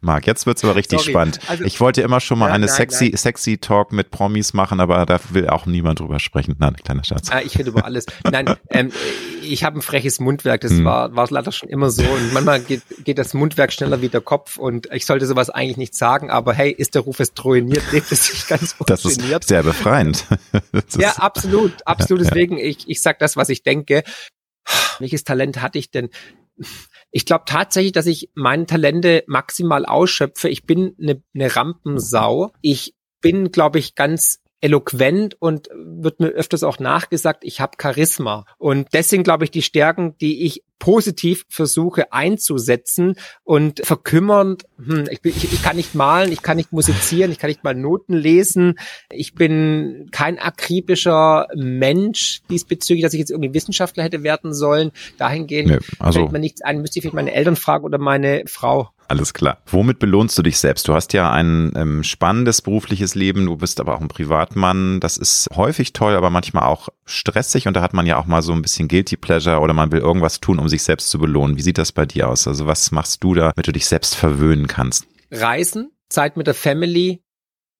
[0.00, 1.12] Marc, jetzt wird's aber richtig Sorry.
[1.12, 1.40] spannend.
[1.46, 3.16] Also, ich wollte immer schon mal ja, eine nein, sexy, nein.
[3.16, 6.56] sexy Talk mit Promis machen, aber da will auch niemand drüber sprechen.
[6.58, 7.30] Nein, kleiner Schatz.
[7.30, 8.06] Ah, ich rede über alles.
[8.30, 8.92] Nein, ähm,
[9.42, 10.60] ich habe ein freches Mundwerk.
[10.60, 10.84] Das hm.
[10.84, 12.02] war, war leider schon immer so.
[12.02, 14.56] Und manchmal geht, geht das Mundwerk schneller wie der Kopf.
[14.56, 18.10] Und ich sollte sowas eigentlich nicht sagen, aber hey, ist der Ruf es ruiniert, lebt
[18.12, 20.24] es sich ganz Das ist sehr befreiend.
[20.98, 22.26] ja, absolut, absolut.
[22.26, 24.02] Deswegen, ich, ich sag das, was ich denke.
[24.98, 26.10] Welches Talent hatte ich denn?
[27.10, 30.48] Ich glaube tatsächlich, dass ich meine Talente maximal ausschöpfe.
[30.48, 32.52] Ich bin eine, eine Rampensau.
[32.60, 38.44] Ich bin, glaube ich, ganz eloquent und wird mir öfters auch nachgesagt, ich habe Charisma.
[38.58, 45.20] Und deswegen glaube ich, die Stärken, die ich positiv versuche einzusetzen und verkümmernd, hm, ich,
[45.20, 48.14] bin, ich, ich kann nicht malen, ich kann nicht musizieren, ich kann nicht mal Noten
[48.14, 48.78] lesen,
[49.10, 54.90] ich bin kein akribischer Mensch diesbezüglich, dass ich jetzt irgendwie Wissenschaftler hätte werden sollen.
[55.18, 58.44] Dahingehend nee, also, fällt mir nichts ein, müsste ich vielleicht meine Eltern fragen oder meine
[58.46, 58.90] Frau.
[59.10, 59.58] Alles klar.
[59.66, 60.86] Womit belohnst du dich selbst?
[60.86, 65.00] Du hast ja ein ähm, spannendes berufliches Leben, du bist aber auch ein Privatmann.
[65.00, 68.40] Das ist häufig toll, aber manchmal auch stressig und da hat man ja auch mal
[68.40, 71.56] so ein bisschen Guilty Pleasure oder man will irgendwas tun, um sich selbst zu belohnen.
[71.56, 72.46] Wie sieht das bei dir aus?
[72.46, 75.08] Also was machst du da, damit du dich selbst verwöhnen kannst?
[75.32, 77.24] Reisen, Zeit mit der Family,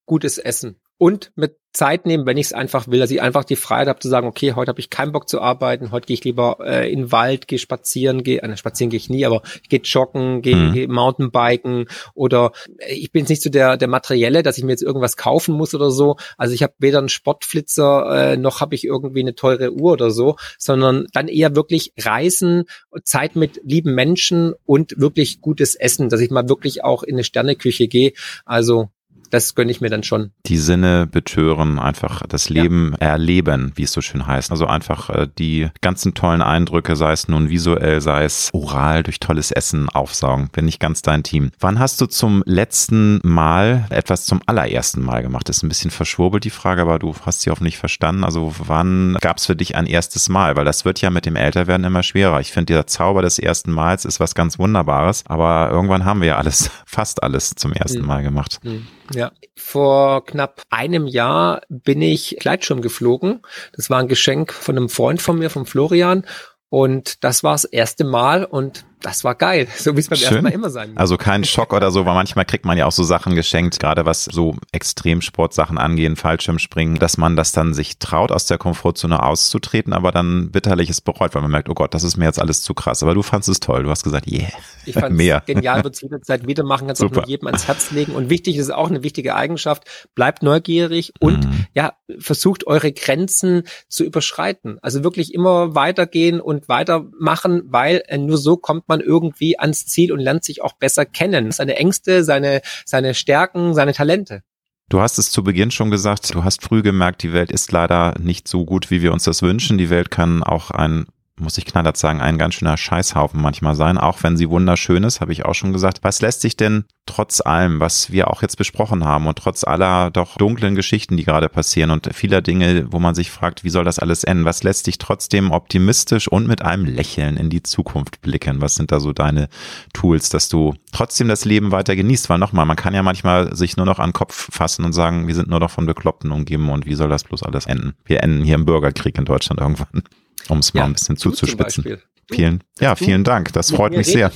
[0.06, 3.57] gutes Essen und mit Zeit nehmen, wenn ich es einfach will, dass ich einfach die
[3.57, 6.24] Freiheit habe zu sagen, okay, heute habe ich keinen Bock zu arbeiten, heute gehe ich
[6.24, 9.70] lieber äh, in den Wald, gehe spazieren, gehe, äh, spazieren gehe ich nie, aber ich
[9.70, 10.72] gehe joggen, gehe mhm.
[10.74, 14.72] geh Mountainbiken oder äh, ich bin jetzt nicht so der der materielle, dass ich mir
[14.72, 16.16] jetzt irgendwas kaufen muss oder so.
[16.36, 20.11] Also ich habe weder einen Sportflitzer äh, noch habe ich irgendwie eine teure Uhr oder
[20.11, 22.64] so, sondern dann eher wirklich Reisen,
[23.05, 27.24] Zeit mit lieben Menschen und wirklich gutes Essen, dass ich mal wirklich auch in eine
[27.24, 28.12] Sterneküche gehe.
[28.44, 28.90] Also
[29.30, 30.32] das gönne ich mir dann schon.
[30.46, 33.08] Die Sinne betören, einfach das Leben ja.
[33.08, 34.50] erleben, wie es so schön heißt.
[34.50, 39.20] Also einfach äh, die ganzen tollen Eindrücke, sei es nun visuell, sei es oral durch
[39.20, 40.48] tolles Essen aufsaugen.
[40.48, 41.50] Bin ich ganz dein Team.
[41.60, 45.48] Wann hast du zum letzten Mal etwas zum allerersten Mal gemacht?
[45.48, 48.24] Das ist ein bisschen verschwurbelt die Frage, aber du hast sie hoffentlich verstanden.
[48.24, 50.56] Also wann gab es für dich ein erstes Mal?
[50.56, 52.40] Weil das wird ja mit dem Älterwerden immer schwerer.
[52.40, 56.28] Ich finde, dieser Zauber des ersten Mals ist was ganz Wunderbares, aber irgendwann haben wir
[56.28, 58.06] ja alles, fast alles zum ersten hm.
[58.06, 58.58] Mal gemacht.
[58.62, 58.86] Hm.
[59.12, 63.40] Ja, vor knapp einem Jahr bin ich Gleitschirm geflogen.
[63.72, 66.24] Das war ein Geschenk von einem Freund von mir, von Florian.
[66.68, 70.28] Und das war das erste Mal und das war geil, so wie es beim Schön.
[70.28, 70.98] ersten Mal immer sein muss.
[70.98, 74.07] Also kein Schock oder so, weil manchmal kriegt man ja auch so Sachen geschenkt, gerade
[74.07, 79.92] was so Extremsportsachen angehen, Fallschirmspringen, dass man das dann sich traut, aus der Komfortzone auszutreten,
[79.92, 82.74] aber dann bitterliches bereut, weil man merkt, oh Gott, das ist mir jetzt alles zu
[82.74, 83.03] krass.
[83.03, 84.48] Aber du fandest es toll, du hast gesagt, yeah,
[84.84, 85.42] ich fand mehr.
[85.46, 88.12] genial, wird es jederzeit wieder machen, kannst auch nur jedem ans Herz legen.
[88.12, 89.84] Und wichtig ist auch eine wichtige Eigenschaft,
[90.14, 91.66] bleibt neugierig und mhm.
[91.74, 94.78] ja, versucht eure Grenzen zu überschreiten.
[94.82, 100.12] Also wirklich immer weitergehen und weitermachen, weil äh, nur so kommt man irgendwie ans Ziel
[100.12, 101.51] und lernt sich auch besser kennen.
[101.51, 104.43] Seine Ängste, seine, seine Stärken, seine Talente.
[104.91, 108.14] Du hast es zu Beginn schon gesagt, du hast früh gemerkt, die Welt ist leider
[108.20, 109.78] nicht so gut, wie wir uns das wünschen.
[109.78, 111.07] Die Welt kann auch ein
[111.41, 115.20] muss ich knallhart sagen, ein ganz schöner Scheißhaufen manchmal sein, auch wenn sie wunderschön ist,
[115.20, 116.01] habe ich auch schon gesagt.
[116.03, 120.11] Was lässt sich denn trotz allem, was wir auch jetzt besprochen haben und trotz aller
[120.11, 123.84] doch dunklen Geschichten, die gerade passieren und vieler Dinge, wo man sich fragt, wie soll
[123.84, 128.20] das alles enden, was lässt sich trotzdem optimistisch und mit einem Lächeln in die Zukunft
[128.22, 128.61] blicken?
[128.61, 129.49] Was sind da so deine
[129.93, 132.30] Tools, dass du trotzdem das Leben weiter genießt?
[132.30, 135.26] Weil nochmal, man kann ja manchmal sich nur noch an den Kopf fassen und sagen,
[135.26, 137.95] wir sind nur noch von Bekloppten umgeben und wie soll das bloß alles enden?
[138.05, 140.03] Wir enden hier im Bürgerkrieg in Deutschland irgendwann
[140.49, 141.99] um es mal ja, ein bisschen zuzuspitzen.
[142.30, 143.52] Vielen, ja, vielen Dank.
[143.52, 144.32] Das freut mich sehr.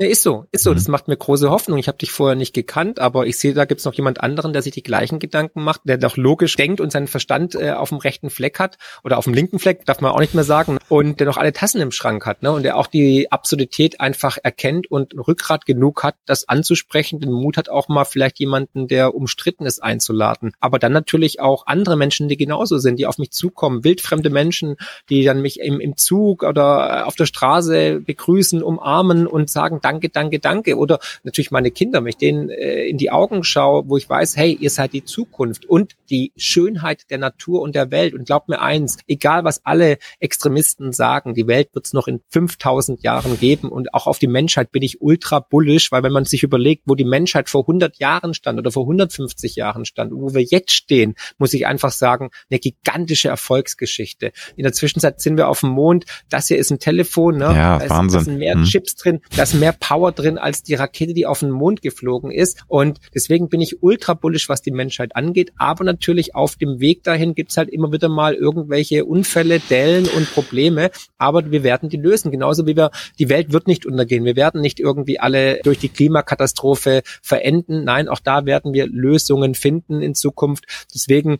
[0.00, 0.72] Ja, ist so, ist so.
[0.72, 0.92] Das mhm.
[0.92, 1.78] macht mir große Hoffnung.
[1.78, 4.62] Ich habe dich vorher nicht gekannt, aber ich sehe, da gibt's noch jemand anderen, der
[4.62, 7.98] sich die gleichen Gedanken macht, der doch logisch denkt und seinen Verstand äh, auf dem
[7.98, 11.20] rechten Fleck hat oder auf dem linken Fleck, darf man auch nicht mehr sagen, und
[11.20, 12.50] der noch alle Tassen im Schrank hat, ne?
[12.50, 17.58] Und der auch die Absurdität einfach erkennt und Rückgrat genug hat, das anzusprechen, den Mut
[17.58, 20.52] hat auch mal vielleicht jemanden, der umstritten ist, einzuladen.
[20.60, 24.76] Aber dann natürlich auch andere Menschen, die genauso sind, die auf mich zukommen, wildfremde Menschen,
[25.10, 30.10] die dann mich im, im Zug oder auf der Straße begrüßen, umarmen und sagen, danke,
[30.10, 30.76] danke, danke.
[30.76, 34.36] Oder natürlich meine Kinder, wenn ich denen äh, in die Augen schaue, wo ich weiß,
[34.36, 38.14] hey, ihr seid die Zukunft und die Schönheit der Natur und der Welt.
[38.14, 42.20] Und glaubt mir eins, egal was alle Extremisten sagen, die Welt wird es noch in
[42.28, 46.24] 5000 Jahren geben und auch auf die Menschheit bin ich ultra bullish, weil wenn man
[46.24, 50.34] sich überlegt, wo die Menschheit vor 100 Jahren stand oder vor 150 Jahren stand wo
[50.34, 54.32] wir jetzt stehen, muss ich einfach sagen, eine gigantische Erfolgsgeschichte.
[54.56, 56.04] In der Zwischenzeit sind wir auf dem Mond.
[56.28, 57.44] Das hier ist ein Telefon, ne?
[57.44, 58.18] Ja, da, Wahnsinn.
[58.18, 58.64] da sind mehr hm.
[58.64, 62.30] Chips drin, da ist mehr Power drin als die Rakete, die auf den Mond geflogen
[62.30, 62.62] ist.
[62.66, 65.52] Und deswegen bin ich ultra bullish, was die Menschheit angeht.
[65.58, 70.32] Aber natürlich auf dem Weg dahin gibt's halt immer wieder mal irgendwelche Unfälle, Dellen und
[70.32, 70.90] Probleme.
[71.18, 72.30] Aber wir werden die lösen.
[72.30, 74.24] Genauso wie wir, die Welt wird nicht untergehen.
[74.24, 77.84] Wir werden nicht irgendwie alle durch die Klimakatastrophe verenden.
[77.84, 80.64] Nein, auch da werden wir Lösungen finden in Zukunft.
[80.94, 81.38] Deswegen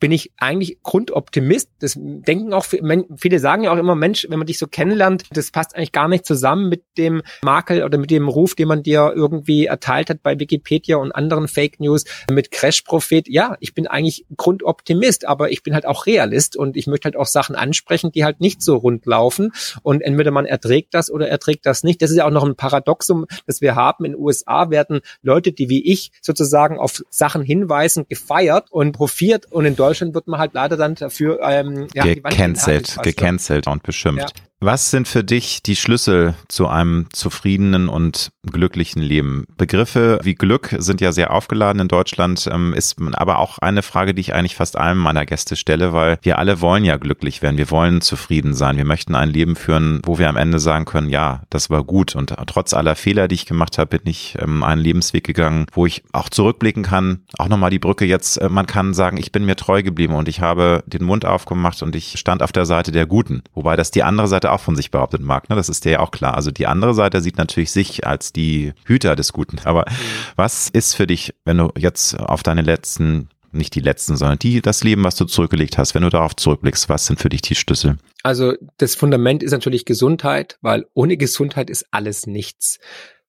[0.00, 1.70] bin ich eigentlich Grundoptimist.
[1.80, 5.50] Das denken auch viele sagen ja auch immer, Mensch, wenn man dich so kennenlernt, das
[5.50, 9.12] passt eigentlich gar nicht zusammen mit dem Makel oder mit dem Ruf, den man dir
[9.14, 13.28] irgendwie erteilt hat bei Wikipedia und anderen Fake News mit Crash Prophet.
[13.28, 17.16] Ja, ich bin eigentlich Grundoptimist, aber ich bin halt auch Realist und ich möchte halt
[17.16, 21.28] auch Sachen ansprechen, die halt nicht so rund laufen und entweder man erträgt das oder
[21.28, 22.02] erträgt das nicht.
[22.02, 24.04] Das ist ja auch noch ein Paradoxum, das wir haben.
[24.04, 29.50] In den USA werden Leute, die wie ich sozusagen auf Sachen hinweisen, gefeiert und profiert
[29.50, 33.82] und in Deutschland Deutschland wird man halt leider dann dafür ähm, ja, gecancelt, gecancelt und
[33.82, 34.38] beschimpft.
[34.38, 34.44] Ja.
[34.60, 39.44] Was sind für dich die Schlüssel zu einem zufriedenen und glücklichen Leben?
[39.56, 44.14] Begriffe wie Glück sind ja sehr aufgeladen in Deutschland, ähm, ist aber auch eine Frage,
[44.14, 47.56] die ich eigentlich fast allen meiner Gäste stelle, weil wir alle wollen ja glücklich werden.
[47.56, 48.76] Wir wollen zufrieden sein.
[48.76, 52.16] Wir möchten ein Leben führen, wo wir am Ende sagen können, ja, das war gut.
[52.16, 55.86] Und trotz aller Fehler, die ich gemacht habe, bin ich ähm, einen Lebensweg gegangen, wo
[55.86, 57.20] ich auch zurückblicken kann.
[57.38, 58.38] Auch nochmal die Brücke jetzt.
[58.38, 61.80] Äh, man kann sagen, ich bin mir treu geblieben und ich habe den Mund aufgemacht
[61.80, 63.44] und ich stand auf der Seite der Guten.
[63.54, 65.48] Wobei das die andere Seite Seite auch von sich behauptet mag.
[65.48, 65.56] Ne?
[65.56, 66.34] Das ist dir ja auch klar.
[66.34, 69.58] Also die andere Seite sieht natürlich sich als die Hüter des Guten.
[69.64, 69.94] Aber mhm.
[70.36, 74.60] was ist für dich, wenn du jetzt auf deine letzten nicht die letzten, sondern die,
[74.60, 77.54] das Leben, was du zurückgelegt hast, wenn du darauf zurückblickst, was sind für dich die
[77.54, 77.96] Schlüssel?
[78.22, 82.78] Also das Fundament ist natürlich Gesundheit, weil ohne Gesundheit ist alles nichts.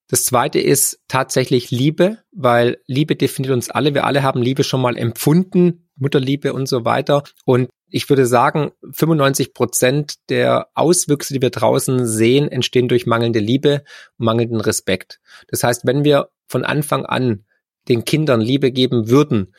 [0.09, 3.93] Das zweite ist tatsächlich Liebe, weil Liebe definiert uns alle.
[3.93, 7.23] Wir alle haben Liebe schon mal empfunden, Mutterliebe und so weiter.
[7.45, 13.39] Und ich würde sagen, 95 Prozent der Auswüchse, die wir draußen sehen, entstehen durch mangelnde
[13.39, 13.83] Liebe,
[14.17, 15.19] mangelnden Respekt.
[15.49, 17.45] Das heißt, wenn wir von Anfang an
[17.87, 19.53] den Kindern Liebe geben würden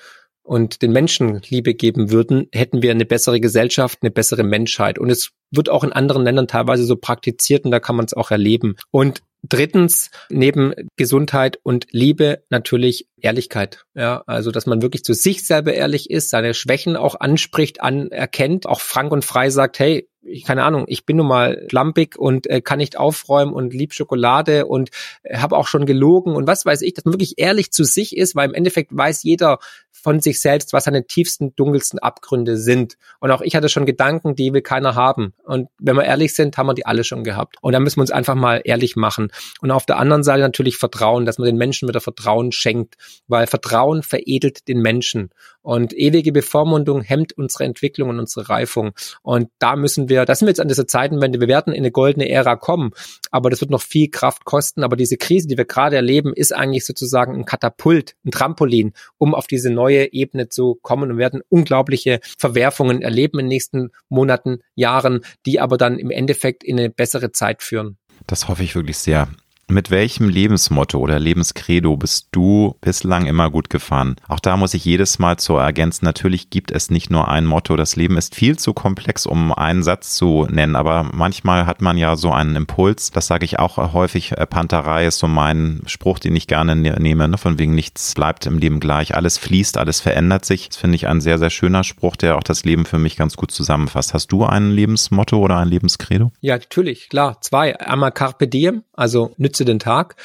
[0.50, 4.98] und den Menschen Liebe geben würden, hätten wir eine bessere Gesellschaft, eine bessere Menschheit.
[4.98, 8.14] Und es wird auch in anderen Ländern teilweise so praktiziert und da kann man es
[8.14, 8.74] auch erleben.
[8.90, 13.84] Und drittens, neben Gesundheit und Liebe natürlich Ehrlichkeit.
[13.94, 18.66] Ja, also, dass man wirklich zu sich selber ehrlich ist, seine Schwächen auch anspricht, anerkennt,
[18.66, 22.48] auch frank und frei sagt, hey, ich, keine Ahnung, ich bin nun mal schlampig und
[22.48, 24.90] äh, kann nicht aufräumen und lieb Schokolade und
[25.22, 28.16] äh, habe auch schon gelogen und was weiß ich, dass man wirklich ehrlich zu sich
[28.16, 29.58] ist, weil im Endeffekt weiß jeder
[29.92, 32.96] von sich selbst, was seine tiefsten, dunkelsten Abgründe sind.
[33.18, 35.34] Und auch ich hatte schon Gedanken, die will keiner haben.
[35.44, 37.56] Und wenn wir ehrlich sind, haben wir die alle schon gehabt.
[37.60, 39.30] Und da müssen wir uns einfach mal ehrlich machen.
[39.60, 42.96] Und auf der anderen Seite natürlich Vertrauen, dass man den Menschen wieder Vertrauen schenkt,
[43.28, 45.30] weil Vertrauen veredelt den Menschen.
[45.62, 48.92] Und ewige Bevormundung hemmt unsere Entwicklung und unsere Reifung.
[49.22, 51.90] Und da müssen wir, da sind wir jetzt an dieser Zeitenwende, wir werden in eine
[51.90, 52.90] goldene Ära kommen,
[53.30, 54.82] aber das wird noch viel Kraft kosten.
[54.82, 59.34] Aber diese Krise, die wir gerade erleben, ist eigentlich sozusagen ein Katapult, ein Trampolin, um
[59.34, 64.60] auf diese neue Ebene zu kommen und werden unglaubliche Verwerfungen erleben in den nächsten Monaten,
[64.74, 67.98] Jahren, die aber dann im Endeffekt in eine bessere Zeit führen.
[68.26, 69.28] Das hoffe ich wirklich sehr.
[69.70, 74.16] Mit welchem Lebensmotto oder Lebenskredo bist du bislang immer gut gefahren?
[74.26, 77.76] Auch da muss ich jedes Mal zu ergänzen, natürlich gibt es nicht nur ein Motto.
[77.76, 81.96] Das Leben ist viel zu komplex, um einen Satz zu nennen, aber manchmal hat man
[81.98, 83.12] ja so einen Impuls.
[83.12, 84.32] Das sage ich auch häufig.
[84.32, 87.38] Äh, Panterei ist so mein Spruch, den ich gerne ne-, nehme, ne?
[87.38, 89.14] von wegen nichts bleibt im Leben gleich.
[89.14, 90.70] Alles fließt, alles verändert sich.
[90.70, 93.36] Das finde ich ein sehr, sehr schöner Spruch, der auch das Leben für mich ganz
[93.36, 94.14] gut zusammenfasst.
[94.14, 96.32] Hast du ein Lebensmotto oder ein Lebenskredo?
[96.40, 97.40] Ja, natürlich, klar.
[97.40, 97.78] Zwei.
[97.78, 100.16] Einmal Carpe Diem, also nütze nutze den Tag.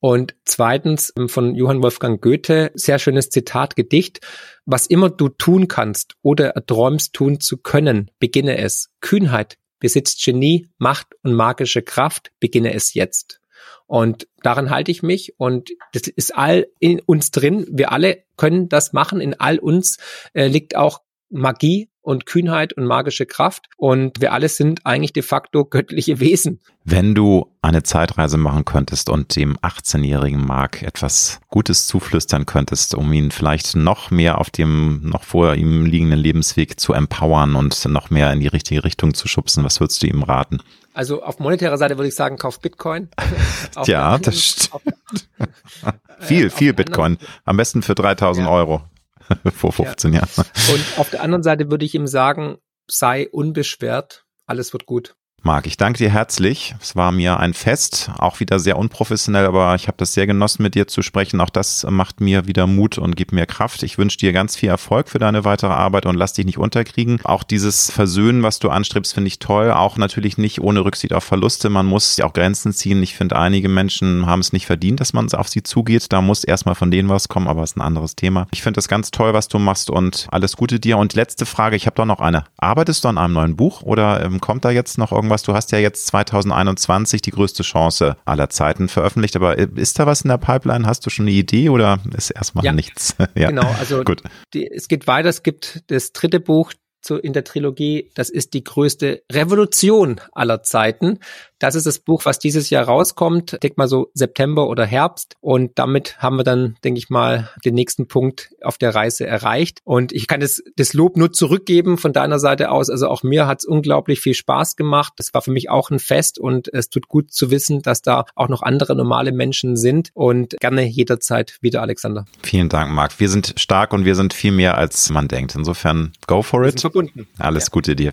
[0.00, 4.20] Und zweitens ähm, von Johann Wolfgang Goethe, sehr schönes Zitat, Gedicht.
[4.66, 8.90] Was immer du tun kannst oder erträumst tun zu können, beginne es.
[9.00, 13.40] Kühnheit besitzt Genie, Macht und magische Kraft, beginne es jetzt.
[13.86, 17.66] Und daran halte ich mich und das ist all in uns drin.
[17.70, 19.20] Wir alle können das machen.
[19.20, 19.98] In all uns
[20.32, 23.66] äh, liegt auch Magie und Kühnheit und magische Kraft.
[23.76, 26.60] Und wir alle sind eigentlich de facto göttliche Wesen.
[26.84, 33.10] Wenn du eine Zeitreise machen könntest und dem 18-jährigen Mark etwas Gutes zuflüstern könntest, um
[33.12, 38.10] ihn vielleicht noch mehr auf dem noch vor ihm liegenden Lebensweg zu empowern und noch
[38.10, 40.60] mehr in die richtige Richtung zu schubsen, was würdest du ihm raten?
[40.92, 43.08] Also auf monetärer Seite würde ich sagen, kauf Bitcoin.
[43.86, 45.28] ja, das stimmt.
[46.20, 47.18] viel, viel Bitcoin.
[47.44, 48.52] Am besten für 3000 ja.
[48.52, 48.82] Euro.
[49.54, 50.20] vor 15 ja.
[50.20, 50.46] Jahren.
[50.72, 55.16] Und auf der anderen Seite würde ich ihm sagen, sei unbeschwert, alles wird gut.
[55.46, 56.74] Marc, ich danke dir herzlich.
[56.80, 60.62] Es war mir ein Fest, auch wieder sehr unprofessionell, aber ich habe das sehr genossen,
[60.62, 61.38] mit dir zu sprechen.
[61.42, 63.82] Auch das macht mir wieder Mut und gibt mir Kraft.
[63.82, 67.20] Ich wünsche dir ganz viel Erfolg für deine weitere Arbeit und lass dich nicht unterkriegen.
[67.24, 69.70] Auch dieses Versöhnen, was du anstrebst, finde ich toll.
[69.70, 71.68] Auch natürlich nicht ohne Rücksicht auf Verluste.
[71.68, 73.02] Man muss auch Grenzen ziehen.
[73.02, 76.10] Ich finde, einige Menschen haben es nicht verdient, dass man auf sie zugeht.
[76.10, 78.46] Da muss erstmal von denen was kommen, aber es ist ein anderes Thema.
[78.50, 80.96] Ich finde das ganz toll, was du machst und alles Gute dir.
[80.96, 82.44] Und letzte Frage, ich habe doch noch eine.
[82.56, 85.33] Arbeitest du an einem neuen Buch oder ähm, kommt da jetzt noch irgendwas?
[85.42, 90.22] Du hast ja jetzt 2021 die größte Chance aller Zeiten veröffentlicht, aber ist da was
[90.22, 90.86] in der Pipeline?
[90.86, 93.16] Hast du schon eine Idee oder ist erstmal ja, nichts?
[93.34, 93.74] ja, genau.
[93.78, 94.22] Also Gut.
[94.52, 95.28] Die, es geht weiter.
[95.28, 96.72] Es gibt das dritte Buch
[97.04, 98.10] zu, in der Trilogie.
[98.14, 101.18] Das ist die größte Revolution aller Zeiten.
[101.58, 103.62] Das ist das Buch, was dieses Jahr rauskommt.
[103.62, 105.36] Denk mal so September oder Herbst.
[105.40, 109.80] Und damit haben wir dann, denke ich mal, den nächsten Punkt auf der Reise erreicht.
[109.84, 112.90] Und ich kann das, das Lob nur zurückgeben von deiner Seite aus.
[112.90, 115.14] Also auch mir hat es unglaublich viel Spaß gemacht.
[115.16, 118.24] Das war für mich auch ein Fest und es tut gut zu wissen, dass da
[118.34, 120.10] auch noch andere normale Menschen sind.
[120.14, 122.26] Und gerne jederzeit wieder, Alexander.
[122.42, 123.20] Vielen Dank, Marc.
[123.20, 125.54] Wir sind stark und wir sind viel mehr, als man denkt.
[125.54, 126.80] Insofern, go for it.
[126.80, 127.26] Verbunden.
[127.38, 127.70] Alles ja.
[127.72, 128.12] Gute dir.